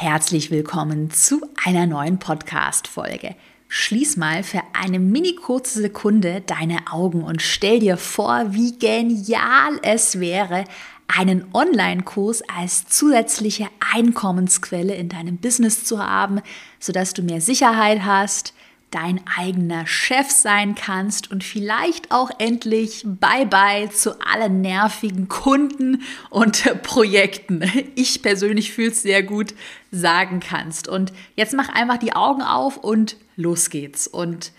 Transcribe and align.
Herzlich 0.00 0.52
willkommen 0.52 1.10
zu 1.10 1.40
einer 1.64 1.84
neuen 1.84 2.20
Podcast-Folge. 2.20 3.34
Schließ 3.66 4.16
mal 4.16 4.44
für 4.44 4.60
eine 4.72 5.00
mini 5.00 5.34
kurze 5.34 5.80
Sekunde 5.80 6.40
deine 6.46 6.92
Augen 6.92 7.24
und 7.24 7.42
stell 7.42 7.80
dir 7.80 7.96
vor, 7.96 8.54
wie 8.54 8.78
genial 8.78 9.80
es 9.82 10.20
wäre, 10.20 10.62
einen 11.08 11.46
Online-Kurs 11.52 12.44
als 12.48 12.86
zusätzliche 12.86 13.66
Einkommensquelle 13.92 14.94
in 14.94 15.08
deinem 15.08 15.38
Business 15.38 15.82
zu 15.82 15.98
haben, 15.98 16.42
sodass 16.78 17.12
du 17.12 17.22
mehr 17.22 17.40
Sicherheit 17.40 18.04
hast, 18.04 18.54
dein 18.90 19.20
eigener 19.36 19.86
Chef 19.86 20.30
sein 20.30 20.74
kannst 20.74 21.30
und 21.30 21.44
vielleicht 21.44 22.10
auch 22.10 22.30
endlich 22.38 23.02
Bye-bye 23.04 23.90
zu 23.90 24.20
allen 24.20 24.60
nervigen 24.60 25.28
Kunden 25.28 26.02
und 26.30 26.64
Projekten. 26.82 27.62
Ich 27.94 28.22
persönlich 28.22 28.72
fühle 28.72 28.90
es 28.90 29.02
sehr 29.02 29.22
gut 29.22 29.54
sagen 29.90 30.40
kannst. 30.40 30.88
Und 30.88 31.12
jetzt 31.36 31.54
mach 31.54 31.68
einfach 31.68 31.98
die 31.98 32.14
Augen 32.14 32.42
auf 32.42 32.78
und 32.78 33.16
los 33.36 33.70
geht's. 33.70 34.06
Und 34.06 34.52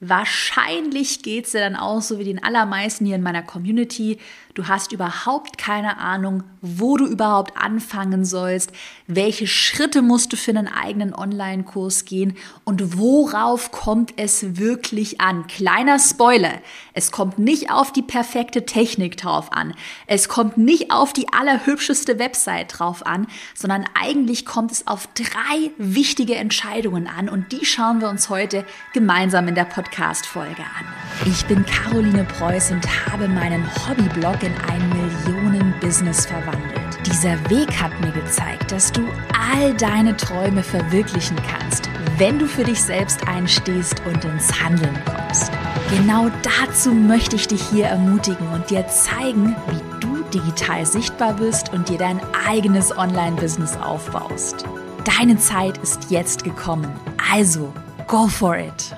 wahrscheinlich 0.00 1.22
geht 1.22 1.46
es 1.46 1.52
dir 1.52 1.60
dann 1.60 1.76
auch 1.76 2.02
so 2.02 2.18
wie 2.18 2.24
den 2.24 2.42
allermeisten 2.42 3.06
hier 3.06 3.16
in 3.16 3.22
meiner 3.22 3.42
Community. 3.42 4.18
Du 4.54 4.68
hast 4.68 4.92
überhaupt 4.92 5.58
keine 5.58 5.98
Ahnung, 5.98 6.42
wo 6.62 6.96
du 6.96 7.06
überhaupt 7.06 7.58
anfangen 7.60 8.24
sollst, 8.24 8.72
welche 9.06 9.46
Schritte 9.46 10.00
musst 10.00 10.32
du 10.32 10.36
für 10.36 10.50
einen 10.50 10.68
eigenen 10.68 11.14
Online-Kurs 11.14 12.06
gehen? 12.06 12.36
Und 12.64 12.98
worauf 12.98 13.70
kommt 13.70 14.14
es 14.16 14.56
wirklich 14.56 15.20
an. 15.20 15.46
Kleiner 15.46 15.98
Spoiler, 15.98 16.54
es 16.94 17.10
kommt 17.12 17.38
nicht 17.38 17.70
auf 17.70 17.92
die 17.92 18.02
perfekte 18.02 18.64
Technik 18.64 19.18
drauf 19.18 19.52
an, 19.52 19.74
es 20.06 20.28
kommt 20.28 20.56
nicht 20.56 20.90
auf 20.90 21.12
die 21.12 21.30
allerhübscheste 21.32 22.18
Website 22.18 22.78
drauf 22.78 23.04
an, 23.04 23.26
sondern 23.54 23.84
eigentlich 23.94 24.46
kommt 24.46 24.72
es 24.72 24.86
auf 24.86 25.06
drei 25.14 25.70
wichtige 25.76 26.36
Entscheidungen 26.36 27.06
an. 27.06 27.28
Und 27.28 27.52
die 27.52 27.66
schauen 27.66 28.00
wir 28.00 28.08
uns 28.08 28.30
heute 28.30 28.64
gemeinsam 28.94 29.48
in 29.48 29.54
der 29.54 29.66
Podcast-Folge 29.86 30.62
an. 30.62 30.86
Ich 31.26 31.46
bin 31.46 31.64
Caroline 31.64 32.24
Preuß 32.24 32.72
und 32.72 32.84
habe 33.06 33.28
meinen 33.28 33.64
Hobbyblog 33.64 34.42
in 34.42 34.52
ein 34.68 34.88
Millionen-Business 34.88 36.26
verwandelt. 36.26 36.98
Dieser 37.06 37.38
Weg 37.50 37.70
hat 37.80 37.92
mir 38.00 38.10
gezeigt, 38.10 38.72
dass 38.72 38.90
du 38.90 39.06
all 39.32 39.74
deine 39.74 40.16
Träume 40.16 40.62
verwirklichen 40.62 41.36
kannst, 41.48 41.88
wenn 42.18 42.38
du 42.38 42.46
für 42.46 42.64
dich 42.64 42.82
selbst 42.82 43.26
einstehst 43.28 44.02
und 44.06 44.24
ins 44.24 44.60
Handeln 44.60 44.98
kommst. 45.04 45.52
Genau 45.90 46.30
dazu 46.42 46.92
möchte 46.92 47.36
ich 47.36 47.46
dich 47.46 47.62
hier 47.62 47.86
ermutigen 47.86 48.48
und 48.48 48.68
dir 48.70 48.88
zeigen, 48.88 49.54
wie 49.68 50.00
du 50.00 50.22
digital 50.34 50.84
sichtbar 50.84 51.34
bist 51.34 51.72
und 51.72 51.88
dir 51.88 51.98
dein 51.98 52.20
eigenes 52.48 52.96
Online-Business 52.96 53.76
aufbaust. 53.76 54.64
Deine 55.18 55.38
Zeit 55.38 55.78
ist 55.78 56.10
jetzt 56.10 56.42
gekommen. 56.42 56.92
Also, 57.32 57.72
go 58.08 58.26
for 58.26 58.56
it! 58.56 58.96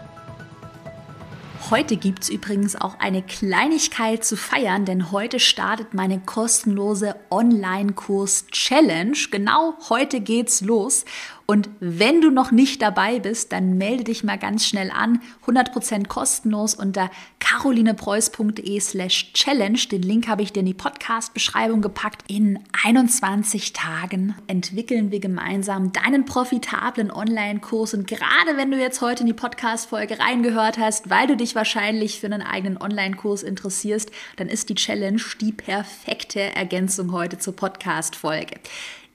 Heute 1.71 1.99
gibt 1.99 2.23
es 2.23 2.31
übrigens 2.31 2.77
auch 2.77 2.99
eine 2.99 3.21
Kleinigkeit 3.21 4.25
zu 4.25 4.39
feiern, 4.39 4.87
denn 4.87 5.13
heute 5.13 5.39
startet 5.39 5.93
meine 5.93 6.19
kostenlose 6.19 7.15
Online-Kurs-Challenge. 7.31 9.19
Genau 9.31 9.75
heute 9.91 10.21
geht's 10.21 10.63
los. 10.63 11.05
Und 11.51 11.71
wenn 11.81 12.21
du 12.21 12.31
noch 12.31 12.51
nicht 12.51 12.83
dabei 12.83 13.21
bist, 13.21 13.53
dann 13.53 13.79
melde 13.79 14.05
dich 14.05 14.23
mal 14.23 14.37
ganz 14.37 14.67
schnell 14.67 14.91
an. 14.91 15.23
100% 15.47 16.07
kostenlos 16.07 16.75
unter 16.75 17.11
carolinepreuß.de 17.41 18.79
slash 18.81 19.33
challenge. 19.33 19.79
Den 19.91 20.03
Link 20.03 20.29
habe 20.29 20.43
ich 20.43 20.53
dir 20.53 20.61
in 20.61 20.67
die 20.67 20.75
Podcast-Beschreibung 20.75 21.81
gepackt. 21.81 22.23
In 22.31 22.59
21 22.85 23.73
Tagen 23.73 24.35
entwickeln 24.47 25.11
wir 25.11 25.21
gemeinsam 25.21 25.91
deinen 25.95 26.27
profitablen 26.27 27.11
Online-Kurs. 27.11 27.95
Und 27.95 28.07
gerade 28.07 28.59
wenn 28.59 28.71
du 28.71 28.79
jetzt 28.79 29.01
heute 29.01 29.23
in 29.23 29.29
die 29.29 29.33
Podcast-Folge 29.33 30.19
reingehört 30.19 30.77
hast, 30.77 31.09
weil 31.09 31.29
du 31.29 31.35
dich 31.35 31.55
wahrscheinlich 31.55 32.21
für 32.21 32.27
einen 32.27 32.43
eigenen 32.43 32.77
Online-Kurs 32.77 33.43
interessierst, 33.43 34.11
dann 34.37 34.49
ist 34.49 34.69
die 34.69 34.75
Challenge 34.75 35.23
die 35.41 35.53
perfekte 35.53 36.41
Ergänzung 36.41 37.13
heute 37.13 37.39
zur 37.39 37.57
Podcast-Folge. 37.57 38.57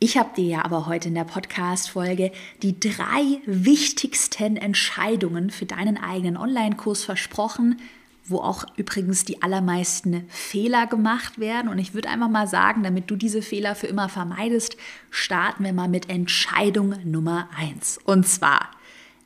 Ich 0.05 0.17
habe 0.17 0.35
dir 0.35 0.43
ja 0.43 0.65
aber 0.65 0.85
heute 0.87 1.07
in 1.07 1.15
der 1.15 1.23
Podcast-Folge 1.23 2.33
die 2.61 2.77
drei 2.77 3.39
wichtigsten 3.45 4.57
Entscheidungen 4.57 5.49
für 5.49 5.65
deinen 5.65 5.97
eigenen 5.97 6.35
Online-Kurs 6.35 7.05
versprochen, 7.05 7.79
wo 8.25 8.39
auch 8.39 8.65
übrigens 8.75 9.23
die 9.23 9.41
allermeisten 9.41 10.25
Fehler 10.27 10.87
gemacht 10.87 11.39
werden. 11.39 11.69
Und 11.69 11.79
ich 11.79 11.93
würde 11.93 12.09
einfach 12.09 12.27
mal 12.27 12.47
sagen, 12.49 12.83
damit 12.83 13.09
du 13.09 13.15
diese 13.15 13.41
Fehler 13.41 13.75
für 13.75 13.87
immer 13.87 14.09
vermeidest, 14.09 14.75
starten 15.09 15.63
wir 15.63 15.71
mal 15.71 15.87
mit 15.87 16.09
Entscheidung 16.09 16.95
Nummer 17.05 17.47
eins. 17.57 17.97
Und 18.03 18.27
zwar, 18.27 18.71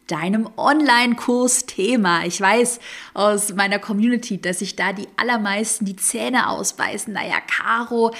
deinem 0.07 0.49
Online-Kurs-Thema. 0.57 2.25
Ich 2.25 2.39
weiß 2.39 2.79
aus 3.13 3.53
meiner 3.53 3.79
Community, 3.79 4.41
dass 4.41 4.59
sich 4.59 4.75
da 4.75 4.93
die 4.93 5.07
allermeisten 5.17 5.85
die 5.85 5.95
Zähne 5.95 6.49
ausbeißen. 6.49 7.13
Naja, 7.13 7.35
Caro, 7.45 8.13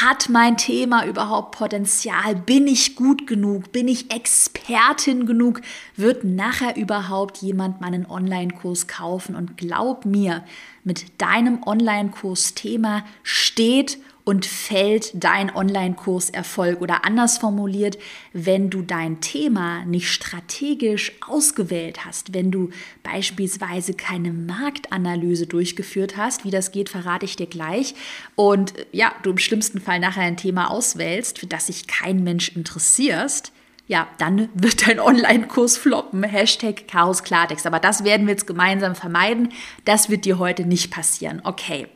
hat 0.00 0.28
mein 0.28 0.56
Thema 0.56 1.06
überhaupt 1.06 1.56
Potenzial? 1.56 2.34
Bin 2.34 2.66
ich 2.66 2.96
gut 2.96 3.26
genug? 3.26 3.70
Bin 3.72 3.86
ich 3.86 4.10
Expertin 4.10 5.26
genug? 5.26 5.60
Wird 5.94 6.24
nachher 6.24 6.76
überhaupt 6.76 7.38
jemand 7.38 7.80
meinen 7.80 8.06
Online-Kurs 8.06 8.88
kaufen? 8.88 9.36
Und 9.36 9.56
glaub 9.56 10.04
mir, 10.04 10.44
mit 10.84 11.20
deinem 11.20 11.62
Online-Kurs-Thema 11.64 13.04
steht 13.22 13.98
und 14.26 14.44
fällt 14.44 15.12
dein 15.14 15.54
Online-Kurserfolg 15.54 16.80
oder 16.80 17.04
anders 17.04 17.38
formuliert, 17.38 17.96
wenn 18.32 18.70
du 18.70 18.82
dein 18.82 19.20
Thema 19.20 19.84
nicht 19.84 20.10
strategisch 20.10 21.12
ausgewählt 21.24 22.04
hast, 22.04 22.34
wenn 22.34 22.50
du 22.50 22.70
beispielsweise 23.04 23.94
keine 23.94 24.32
Marktanalyse 24.32 25.46
durchgeführt 25.46 26.16
hast, 26.16 26.44
wie 26.44 26.50
das 26.50 26.72
geht, 26.72 26.88
verrate 26.88 27.24
ich 27.24 27.36
dir 27.36 27.46
gleich, 27.46 27.94
und 28.34 28.74
ja, 28.90 29.12
du 29.22 29.30
im 29.30 29.38
schlimmsten 29.38 29.80
Fall 29.80 30.00
nachher 30.00 30.24
ein 30.24 30.36
Thema 30.36 30.72
auswählst, 30.72 31.38
für 31.38 31.46
das 31.46 31.68
sich 31.68 31.86
kein 31.86 32.24
Mensch 32.24 32.48
interessierst, 32.48 33.52
ja, 33.86 34.08
dann 34.18 34.48
wird 34.54 34.88
dein 34.88 34.98
Online-Kurs 34.98 35.78
floppen. 35.78 36.24
Hashtag 36.24 36.88
Chaos 36.88 37.22
Klartext. 37.22 37.68
Aber 37.68 37.78
das 37.78 38.02
werden 38.02 38.26
wir 38.26 38.32
jetzt 38.32 38.48
gemeinsam 38.48 38.96
vermeiden. 38.96 39.50
Das 39.84 40.10
wird 40.10 40.24
dir 40.24 40.40
heute 40.40 40.64
nicht 40.64 40.90
passieren. 40.90 41.40
Okay. 41.44 41.86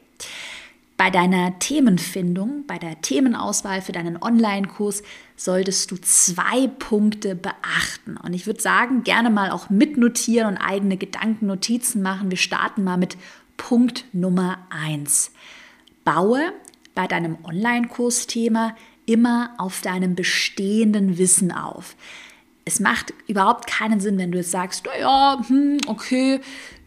Bei 1.01 1.09
deiner 1.09 1.59
Themenfindung, 1.59 2.67
bei 2.67 2.77
der 2.77 3.01
Themenauswahl 3.01 3.81
für 3.81 3.93
deinen 3.93 4.23
Online-Kurs 4.23 5.03
solltest 5.35 5.91
du 5.91 5.97
zwei 5.97 6.67
Punkte 6.67 7.35
beachten. 7.35 8.19
Und 8.19 8.35
ich 8.35 8.47
würde 8.47 8.61
sagen, 8.61 9.03
gerne 9.03 9.31
mal 9.31 9.51
auch 9.51 9.71
mitnotieren 9.71 10.47
und 10.47 10.59
eigene 10.59 10.99
Gedankennotizen 10.99 12.03
machen. 12.03 12.31
Wir 12.31 12.37
starten 12.37 12.85
mal 12.85 12.99
mit 12.99 13.17
Punkt 13.57 14.05
Nummer 14.13 14.59
eins. 14.69 15.33
Baue 16.05 16.53
bei 16.95 17.07
deinem 17.07 17.39
Online-Kursthema 17.45 18.77
immer 19.07 19.55
auf 19.57 19.81
deinem 19.81 20.15
bestehenden 20.15 21.17
Wissen 21.17 21.51
auf. 21.51 21.97
Es 22.65 22.81
macht 22.81 23.15
überhaupt 23.27 23.67
keinen 23.67 24.01
Sinn, 24.01 24.19
wenn 24.19 24.33
du 24.33 24.39
jetzt 24.39 24.51
sagst, 24.51 24.87
ja, 25.01 25.41
hm, 25.47 25.79
okay, 25.87 26.41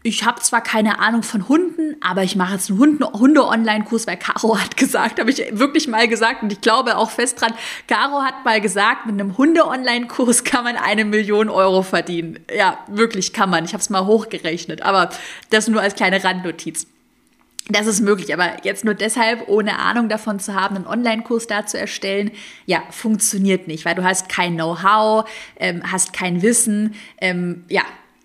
ich 0.06 0.22
habe 0.22 0.38
zwar 0.42 0.60
keine 0.60 0.98
Ahnung 0.98 1.22
von 1.22 1.48
Hunden, 1.48 1.96
aber 2.02 2.22
ich 2.22 2.36
mache 2.36 2.52
jetzt 2.52 2.70
einen 2.70 3.00
Hunde-Online-Kurs, 3.00 4.06
weil 4.06 4.18
Caro 4.18 4.58
hat 4.58 4.76
gesagt, 4.76 5.18
habe 5.18 5.30
ich 5.30 5.42
wirklich 5.58 5.88
mal 5.88 6.06
gesagt 6.06 6.42
und 6.42 6.52
ich 6.52 6.60
glaube 6.60 6.98
auch 6.98 7.10
fest 7.10 7.40
dran, 7.40 7.54
Caro 7.88 8.22
hat 8.22 8.44
mal 8.44 8.60
gesagt, 8.60 9.06
mit 9.06 9.18
einem 9.18 9.38
Hunde-Online-Kurs 9.38 10.44
kann 10.44 10.64
man 10.64 10.76
eine 10.76 11.06
Million 11.06 11.48
Euro 11.48 11.82
verdienen. 11.82 12.38
Ja, 12.54 12.78
wirklich 12.86 13.32
kann 13.32 13.48
man. 13.48 13.64
Ich 13.64 13.72
habe 13.72 13.80
es 13.80 13.88
mal 13.88 14.04
hochgerechnet, 14.04 14.82
aber 14.82 15.08
das 15.48 15.68
nur 15.68 15.80
als 15.80 15.94
kleine 15.94 16.22
Randnotiz. 16.22 16.86
Das 17.70 17.86
ist 17.86 18.02
möglich, 18.02 18.34
aber 18.34 18.62
jetzt 18.62 18.84
nur 18.84 18.92
deshalb, 18.92 19.48
ohne 19.48 19.78
Ahnung 19.78 20.10
davon 20.10 20.38
zu 20.38 20.54
haben, 20.54 20.76
einen 20.76 20.86
Online-Kurs 20.86 21.46
da 21.46 21.64
zu 21.64 21.78
erstellen, 21.78 22.30
ja, 22.66 22.82
funktioniert 22.90 23.68
nicht, 23.68 23.86
weil 23.86 23.94
du 23.94 24.04
hast 24.04 24.28
kein 24.28 24.54
Know-how, 24.54 25.26
ähm, 25.56 25.82
hast 25.90 26.12
kein 26.12 26.42
Wissen, 26.42 26.94
ähm, 27.22 27.64
ja, 27.70 27.82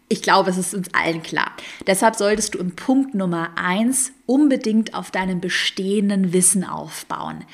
ich 0.09 0.21
glaube, 0.21 0.49
es 0.49 0.57
ist 0.57 0.73
uns 0.73 0.93
allen 0.93 1.23
klar. 1.23 1.51
Deshalb 1.87 2.15
solltest 2.15 2.55
du 2.55 2.57
im 2.57 2.75
Punkt 2.75 3.13
Nummer 3.13 3.51
eins 3.55 4.11
unbedingt 4.25 4.93
auf 4.93 5.11
deinem 5.11 5.39
bestehenden 5.39 6.33
Wissen 6.33 6.65
aufbauen. 6.65 7.45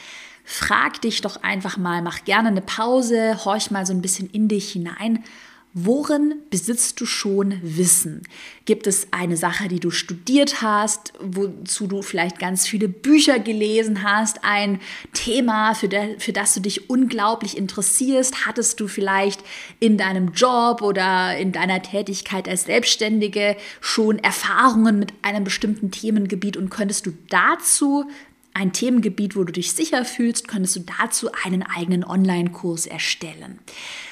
Frag 0.46 1.02
dich 1.02 1.22
doch 1.22 1.44
einfach 1.44 1.78
mal, 1.78 2.02
mach 2.02 2.24
gerne 2.24 2.48
eine 2.48 2.62
Pause, 2.62 3.44
horch 3.44 3.72
mal 3.72 3.86
so 3.86 3.94
ein 3.94 4.02
bisschen 4.02 4.30
in 4.30 4.48
dich 4.48 4.72
hinein 4.72 5.24
Worin 5.78 6.36
besitzt 6.50 7.02
du 7.02 7.06
schon 7.06 7.60
Wissen? 7.62 8.22
Gibt 8.64 8.88
es 8.88 9.10
eine 9.12 9.36
Sache, 9.36 9.68
die 9.68 9.82
du 9.82 9.92
studiert 9.92 10.62
hast, 10.62 11.12
wozu 11.20 11.88
du 11.88 12.02
vielleicht 12.02 12.40
ganz 12.40 12.66
viele 12.66 12.88
Bücher 12.88 13.40
gelesen 13.40 14.02
hast, 14.02 14.46
ein 14.46 14.80
Thema, 15.12 15.76
für, 15.76 15.90
der, 15.90 16.18
für 16.18 16.32
das 16.32 16.54
du 16.54 16.62
dich 16.62 16.90
unglaublich 16.90 17.58
interessierst? 17.58 18.46
Hattest 18.46 18.80
du 18.80 18.88
vielleicht 18.88 19.44
in 19.82 19.98
deinem 19.98 20.32
Job 20.32 20.82
oder 20.82 21.36
in 21.36 21.52
deiner 21.52 21.82
Tätigkeit 21.82 22.48
als 22.48 22.64
Selbstständige 22.64 23.58
schon 23.82 24.20
Erfahrungen 24.20 24.98
mit 24.98 25.12
einem 25.24 25.44
bestimmten 25.44 25.92
Themengebiet 25.92 26.56
und 26.56 26.70
könntest 26.70 27.06
du 27.06 27.12
dazu 27.28 28.06
ein 28.56 28.72
Themengebiet, 28.72 29.36
wo 29.36 29.44
du 29.44 29.52
dich 29.52 29.74
sicher 29.74 30.06
fühlst, 30.06 30.48
könntest 30.48 30.78
du 30.78 30.80
dazu 31.00 31.30
einen 31.44 31.62
eigenen 31.62 32.06
Online-Kurs 32.06 32.86
erstellen. 32.86 33.60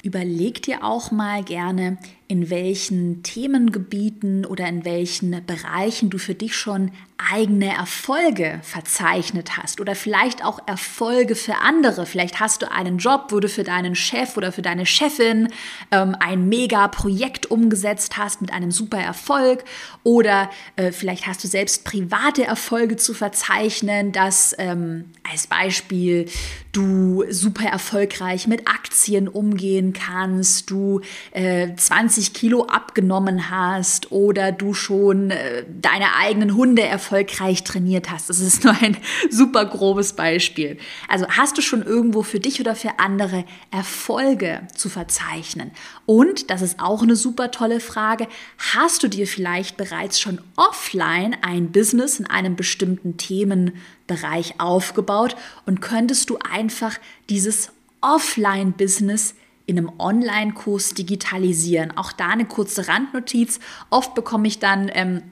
Überleg 0.02 0.62
dir 0.62 0.84
auch 0.84 1.10
mal 1.10 1.42
gerne, 1.42 1.96
in 2.26 2.48
welchen 2.48 3.22
Themengebieten 3.22 4.46
oder 4.46 4.66
in 4.66 4.84
welchen 4.84 5.44
Bereichen 5.46 6.10
du 6.10 6.18
für 6.18 6.34
dich 6.34 6.56
schon 6.56 6.90
eigene 7.16 7.72
Erfolge 7.72 8.60
verzeichnet 8.62 9.56
hast 9.56 9.80
oder 9.80 9.94
vielleicht 9.94 10.44
auch 10.44 10.60
Erfolge 10.66 11.36
für 11.36 11.56
andere. 11.56 12.06
Vielleicht 12.06 12.40
hast 12.40 12.62
du 12.62 12.70
einen 12.70 12.98
Job, 12.98 13.26
wo 13.28 13.40
du 13.40 13.48
für 13.48 13.62
deinen 13.62 13.94
Chef 13.94 14.36
oder 14.36 14.52
für 14.52 14.62
deine 14.62 14.84
Chefin 14.84 15.48
ähm, 15.90 16.16
ein 16.18 16.48
Mega-Projekt 16.48 17.50
umgesetzt 17.50 18.18
hast 18.18 18.40
mit 18.40 18.52
einem 18.52 18.70
super 18.70 18.98
Erfolg 18.98 19.64
oder 20.02 20.50
äh, 20.76 20.92
vielleicht 20.92 21.26
hast 21.26 21.44
du 21.44 21.48
selbst 21.48 21.84
private 21.84 22.44
Erfolge 22.44 22.96
zu 22.96 23.14
verzeichnen, 23.14 24.12
dass 24.12 24.54
ähm, 24.58 25.12
als 25.30 25.46
Beispiel 25.46 26.26
du 26.72 27.24
super 27.30 27.68
erfolgreich 27.68 28.48
mit 28.48 28.66
Aktien 28.66 29.28
umgehen 29.28 29.92
kannst, 29.92 30.70
du 30.70 31.00
äh, 31.30 31.68
20 31.74 32.13
Kilo 32.32 32.64
abgenommen 32.64 33.50
hast 33.50 34.12
oder 34.12 34.52
du 34.52 34.74
schon 34.74 35.30
äh, 35.30 35.64
deine 35.80 36.14
eigenen 36.16 36.54
Hunde 36.54 36.82
erfolgreich 36.82 37.64
trainiert 37.64 38.10
hast. 38.10 38.30
Das 38.30 38.40
ist 38.40 38.64
nur 38.64 38.74
ein 38.80 38.96
super 39.30 39.64
grobes 39.66 40.14
Beispiel. 40.14 40.78
Also 41.08 41.26
hast 41.28 41.58
du 41.58 41.62
schon 41.62 41.82
irgendwo 41.82 42.22
für 42.22 42.40
dich 42.40 42.60
oder 42.60 42.74
für 42.74 42.98
andere 42.98 43.44
Erfolge 43.70 44.66
zu 44.74 44.88
verzeichnen? 44.88 45.70
Und, 46.06 46.50
das 46.50 46.62
ist 46.62 46.80
auch 46.80 47.02
eine 47.02 47.16
super 47.16 47.50
tolle 47.50 47.80
Frage, 47.80 48.28
hast 48.74 49.02
du 49.02 49.08
dir 49.08 49.26
vielleicht 49.26 49.76
bereits 49.76 50.20
schon 50.20 50.40
offline 50.56 51.36
ein 51.42 51.72
Business 51.72 52.20
in 52.20 52.26
einem 52.26 52.56
bestimmten 52.56 53.16
Themenbereich 53.16 54.54
aufgebaut 54.58 55.36
und 55.66 55.80
könntest 55.80 56.30
du 56.30 56.38
einfach 56.38 56.98
dieses 57.28 57.70
Offline-Business 58.00 59.34
in 59.66 59.78
einem 59.78 59.92
Online-Kurs 59.98 60.94
digitalisieren. 60.94 61.96
Auch 61.96 62.12
da 62.12 62.28
eine 62.28 62.44
kurze 62.44 62.88
Randnotiz. 62.88 63.60
Oft 63.90 64.14
bekomme 64.14 64.46
ich 64.46 64.58
dann 64.58 64.90
ähm, 64.92 65.22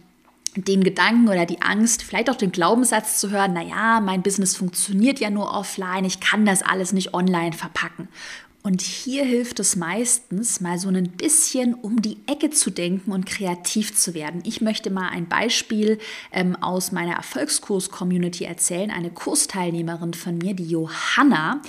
den 0.57 0.85
Gedanken 0.85 1.29
oder 1.29 1.47
die 1.47 1.63
Angst, 1.63 2.03
vielleicht 2.03 2.29
auch 2.29 2.37
den 2.37 2.53
Glaubenssatz 2.53 3.19
zu 3.19 3.31
hören, 3.31 3.55
naja, 3.55 4.01
mein 4.01 4.23
Business 4.23 4.55
funktioniert 4.55 5.19
ja 5.19 5.31
nur 5.31 5.51
offline, 5.53 6.05
ich 6.05 6.21
kann 6.21 6.45
das 6.45 6.63
alles 6.63 6.93
nicht 6.93 7.15
online 7.15 7.53
verpacken. 7.53 8.09
Und 8.65 8.81
hier 8.81 9.25
hilft 9.25 9.59
es 9.59 9.75
meistens, 9.75 10.61
mal 10.61 10.79
so 10.79 10.89
ein 10.89 11.11
bisschen 11.11 11.75
um 11.75 12.01
die 12.01 12.19
Ecke 12.29 12.51
zu 12.51 12.71
denken 12.71 13.11
und 13.11 13.27
kreativ 13.27 13.97
zu 13.97 14.15
werden. 14.15 14.41
Ich 14.45 14.61
möchte 14.61 14.89
mal 14.91 15.09
ein 15.09 15.27
Beispiel 15.27 15.99
ähm, 16.31 16.55
aus 16.63 16.93
meiner 16.93 17.15
Erfolgskurs-Community 17.15 18.45
erzählen. 18.45 18.93
Eine 18.93 19.11
Kursteilnehmerin 19.11 20.15
von 20.15 20.39
mir, 20.39 20.55
die 20.55 20.69
Johanna, 20.69 21.61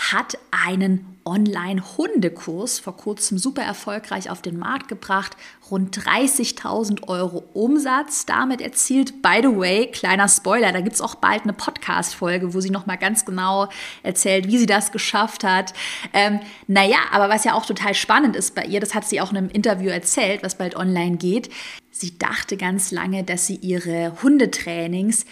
hat 0.00 0.38
einen 0.50 1.18
Online-Hundekurs 1.26 2.78
vor 2.78 2.96
kurzem 2.96 3.36
super 3.36 3.62
erfolgreich 3.62 4.30
auf 4.30 4.40
den 4.40 4.58
Markt 4.58 4.88
gebracht, 4.88 5.36
rund 5.70 5.96
30.000 5.96 7.06
Euro 7.06 7.44
Umsatz 7.52 8.24
damit 8.24 8.62
erzielt. 8.62 9.20
By 9.20 9.40
the 9.42 9.56
way, 9.56 9.90
kleiner 9.92 10.28
Spoiler, 10.28 10.72
da 10.72 10.80
gibt 10.80 10.94
es 10.94 11.02
auch 11.02 11.16
bald 11.16 11.42
eine 11.42 11.52
Podcast-Folge, 11.52 12.54
wo 12.54 12.60
sie 12.60 12.70
nochmal 12.70 12.96
ganz 12.96 13.26
genau 13.26 13.68
erzählt, 14.02 14.48
wie 14.48 14.58
sie 14.58 14.66
das 14.66 14.90
geschafft 14.90 15.44
hat. 15.44 15.74
Ähm, 16.14 16.40
naja, 16.66 16.98
aber 17.12 17.28
was 17.28 17.44
ja 17.44 17.52
auch 17.52 17.66
total 17.66 17.94
spannend 17.94 18.34
ist 18.34 18.54
bei 18.54 18.64
ihr, 18.64 18.80
das 18.80 18.94
hat 18.94 19.06
sie 19.06 19.20
auch 19.20 19.30
in 19.30 19.36
einem 19.36 19.50
Interview 19.50 19.90
erzählt, 19.90 20.42
was 20.42 20.56
bald 20.56 20.74
online 20.74 21.18
geht. 21.18 21.50
Sie 21.90 22.16
dachte 22.16 22.56
ganz 22.56 22.90
lange, 22.90 23.24
dass 23.24 23.46
sie 23.46 23.56
ihre 23.56 24.22
Hundetrainings 24.22 25.26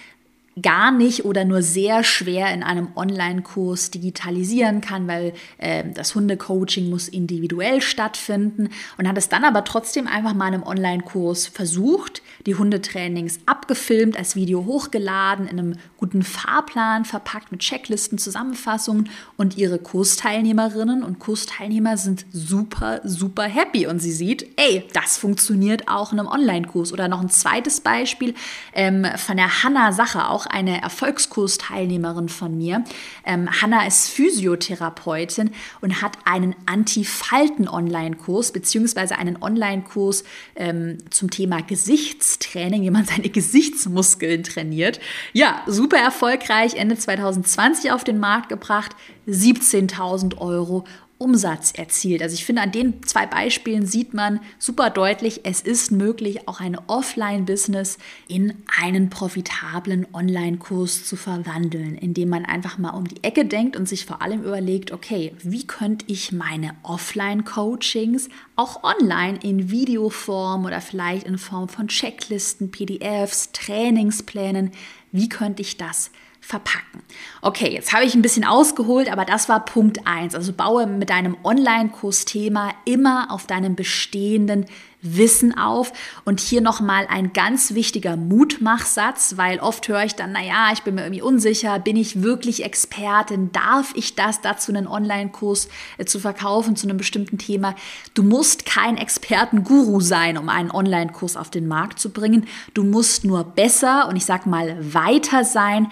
gar 0.63 0.91
nicht 0.91 1.25
oder 1.25 1.45
nur 1.45 1.63
sehr 1.63 2.05
schwer 2.05 2.53
in 2.53 2.63
einem 2.63 2.89
Online-Kurs 2.97 3.91
digitalisieren 3.91 4.81
kann, 4.81 5.07
weil 5.07 5.33
äh, 5.59 5.85
das 5.95 6.15
Hundecoaching 6.15 6.91
muss 6.91 7.09
individuell 7.09 7.81
stattfinden 7.81 8.71
und 8.97 9.09
hat 9.09 9.19
es 9.19 9.29
dann 9.29 9.45
aber 9.45 9.65
trotzdem 9.65 10.07
einfach 10.07 10.35
mal 10.35 10.49
in 10.49 10.55
einem 10.55 10.63
Online-Kurs 10.63 11.47
versucht, 11.47 12.23
die 12.47 12.55
Hundetrainings 12.55 13.41
abgefilmt, 13.47 14.17
als 14.17 14.37
Video 14.37 14.65
hochgeladen, 14.65 15.47
in 15.47 15.59
einem 15.59 15.75
guten 15.99 16.23
Fahrplan 16.23 17.05
verpackt 17.05 17.51
mit 17.51 17.61
Checklisten, 17.61 18.19
Zusammenfassungen 18.19 19.11
und 19.37 19.59
ihre 19.59 19.81
Kursteilnehmerinnen 19.81 21.03
und 21.03 21.19
Kursteilnehmer 21.19 21.97
sind 21.97 22.25
super, 22.33 23.01
super 23.03 23.43
happy 23.43 23.89
und 23.89 23.99
sie 23.99 24.13
sieht, 24.13 24.47
ey, 24.57 24.85
das 24.93 25.19
funktioniert 25.19 25.89
auch 25.89 26.13
in 26.13 26.21
einem 26.21 26.29
Online-Kurs. 26.29 26.93
Oder 26.93 27.09
noch 27.09 27.21
ein 27.21 27.31
zweites 27.31 27.81
Beispiel 27.81 28.35
ähm, 28.75 29.07
von 29.17 29.37
der 29.37 29.65
Hanna 29.65 29.91
Sache, 29.93 30.29
auch 30.29 30.47
eine 30.47 30.81
Erfolgskursteilnehmerin 30.81 32.29
von 32.29 32.57
mir. 32.57 32.85
Ähm, 33.27 33.49
Hanna 33.61 33.85
ist 33.85 34.09
Physiotherapeutin 34.11 35.51
und 35.81 36.01
hat 36.01 36.17
einen 36.25 36.55
Anti-Falten-Online-Kurs 36.67 38.53
beziehungsweise 38.53 39.19
einen 39.19 39.43
Online-Kurs 39.43 40.23
ähm, 40.55 40.99
zum 41.11 41.31
Thema 41.31 41.61
Gesichtstraining, 41.61 42.83
wie 42.83 42.91
man 42.91 43.05
seine 43.05 43.31
Gesichtsmuskeln 43.31 44.45
trainiert. 44.45 45.01
Ja, 45.33 45.63
super 45.67 45.88
erfolgreich, 45.97 46.75
Ende 46.75 46.97
2020 46.97 47.93
auf 47.93 48.05
den 48.05 48.19
Markt 48.19 48.49
gebracht, 48.49 48.95
17.000 49.27 50.39
Euro 50.39 50.85
Umsatz 51.19 51.73
erzielt. 51.73 52.23
Also 52.23 52.35
ich 52.35 52.45
finde, 52.45 52.63
an 52.63 52.71
den 52.71 53.03
zwei 53.03 53.27
Beispielen 53.27 53.87
sieht 53.87 54.15
man 54.15 54.39
super 54.59 54.89
deutlich, 54.89 55.41
es 55.43 55.61
ist 55.61 55.91
möglich, 55.91 56.47
auch 56.47 56.61
ein 56.61 56.79
Offline-Business 56.87 57.99
in 58.29 58.55
einen 58.81 59.11
profitablen 59.11 60.07
Online-Kurs 60.13 61.05
zu 61.05 61.17
verwandeln, 61.17 61.97
indem 61.97 62.29
man 62.29 62.45
einfach 62.45 62.79
mal 62.79 62.91
um 62.91 63.07
die 63.07 63.23
Ecke 63.25 63.45
denkt 63.45 63.77
und 63.77 63.89
sich 63.89 64.07
vor 64.07 64.23
allem 64.23 64.45
überlegt, 64.45 64.93
okay, 64.93 65.35
wie 65.43 65.67
könnte 65.67 66.05
ich 66.09 66.31
meine 66.31 66.71
Offline-Coachings 66.85 68.29
auch 68.55 68.85
online 68.85 69.41
in 69.43 69.71
Videoform 69.71 70.67
oder 70.67 70.81
vielleicht 70.81 71.27
in 71.27 71.39
Form 71.39 71.69
von 71.69 71.89
Checklisten, 71.89 72.71
PDFs, 72.71 73.51
Trainingsplänen, 73.51 74.71
wie 75.13 75.29
könnte 75.29 75.63
ich 75.63 75.77
das 75.77 76.11
verpacken. 76.49 77.03
Okay, 77.43 77.71
jetzt 77.71 77.93
habe 77.93 78.05
ich 78.05 78.15
ein 78.15 78.23
bisschen 78.23 78.45
ausgeholt, 78.45 79.13
aber 79.13 79.27
das 79.27 79.51
war 79.51 79.67
Punkt 79.67 80.07
1. 80.07 80.35
Also 80.35 80.55
baue 80.55 80.87
mit 80.87 81.11
deinem 81.11 81.37
Online-Kursthema 81.45 82.73
immer 82.87 83.31
auf 83.31 83.47
deinem 83.47 83.77
bestehenden 83.77 84.65
Wissen 85.03 85.57
auf. 85.57 85.93
Und 86.25 86.41
hier 86.41 86.63
nochmal 86.63 87.07
ein 87.11 87.35
ganz 87.35 87.75
wichtiger 87.75 88.17
Mutmachsatz, 88.17 89.35
weil 89.37 89.61
oft 89.61 89.87
höre 89.89 90.05
ich 90.05 90.15
dann, 90.15 90.33
naja, 90.33 90.71
ich 90.73 90.83
bin 90.85 90.95
mir 90.95 91.03
irgendwie 91.03 91.21
unsicher, 91.21 91.79
bin 91.79 91.97
ich 91.97 92.23
wirklich 92.23 92.65
Expertin? 92.65 93.53
Darf 93.53 93.93
ich 93.95 94.15
das 94.15 94.41
dazu, 94.41 94.73
einen 94.73 94.87
Online-Kurs 94.87 95.69
äh, 95.99 96.07
zu 96.07 96.19
verkaufen 96.19 96.77
zu 96.77 96.89
einem 96.89 96.97
bestimmten 96.97 97.37
Thema? 97.37 97.75
Du 98.15 98.23
musst 98.23 98.65
kein 98.65 98.97
Expertenguru 98.97 100.01
sein, 100.01 100.39
um 100.39 100.49
einen 100.49 100.71
Online-Kurs 100.71 101.37
auf 101.37 101.51
den 101.51 101.69
Markt 101.69 102.01
zu 102.01 102.11
bringen. 102.11 102.49
Du 102.73 102.85
musst 102.85 103.27
nur 103.27 103.45
besser 103.45 104.09
und 104.09 104.17
ich 104.17 104.25
sage 104.25 104.49
mal 104.49 104.79
weiter 104.95 105.45
sein 105.45 105.89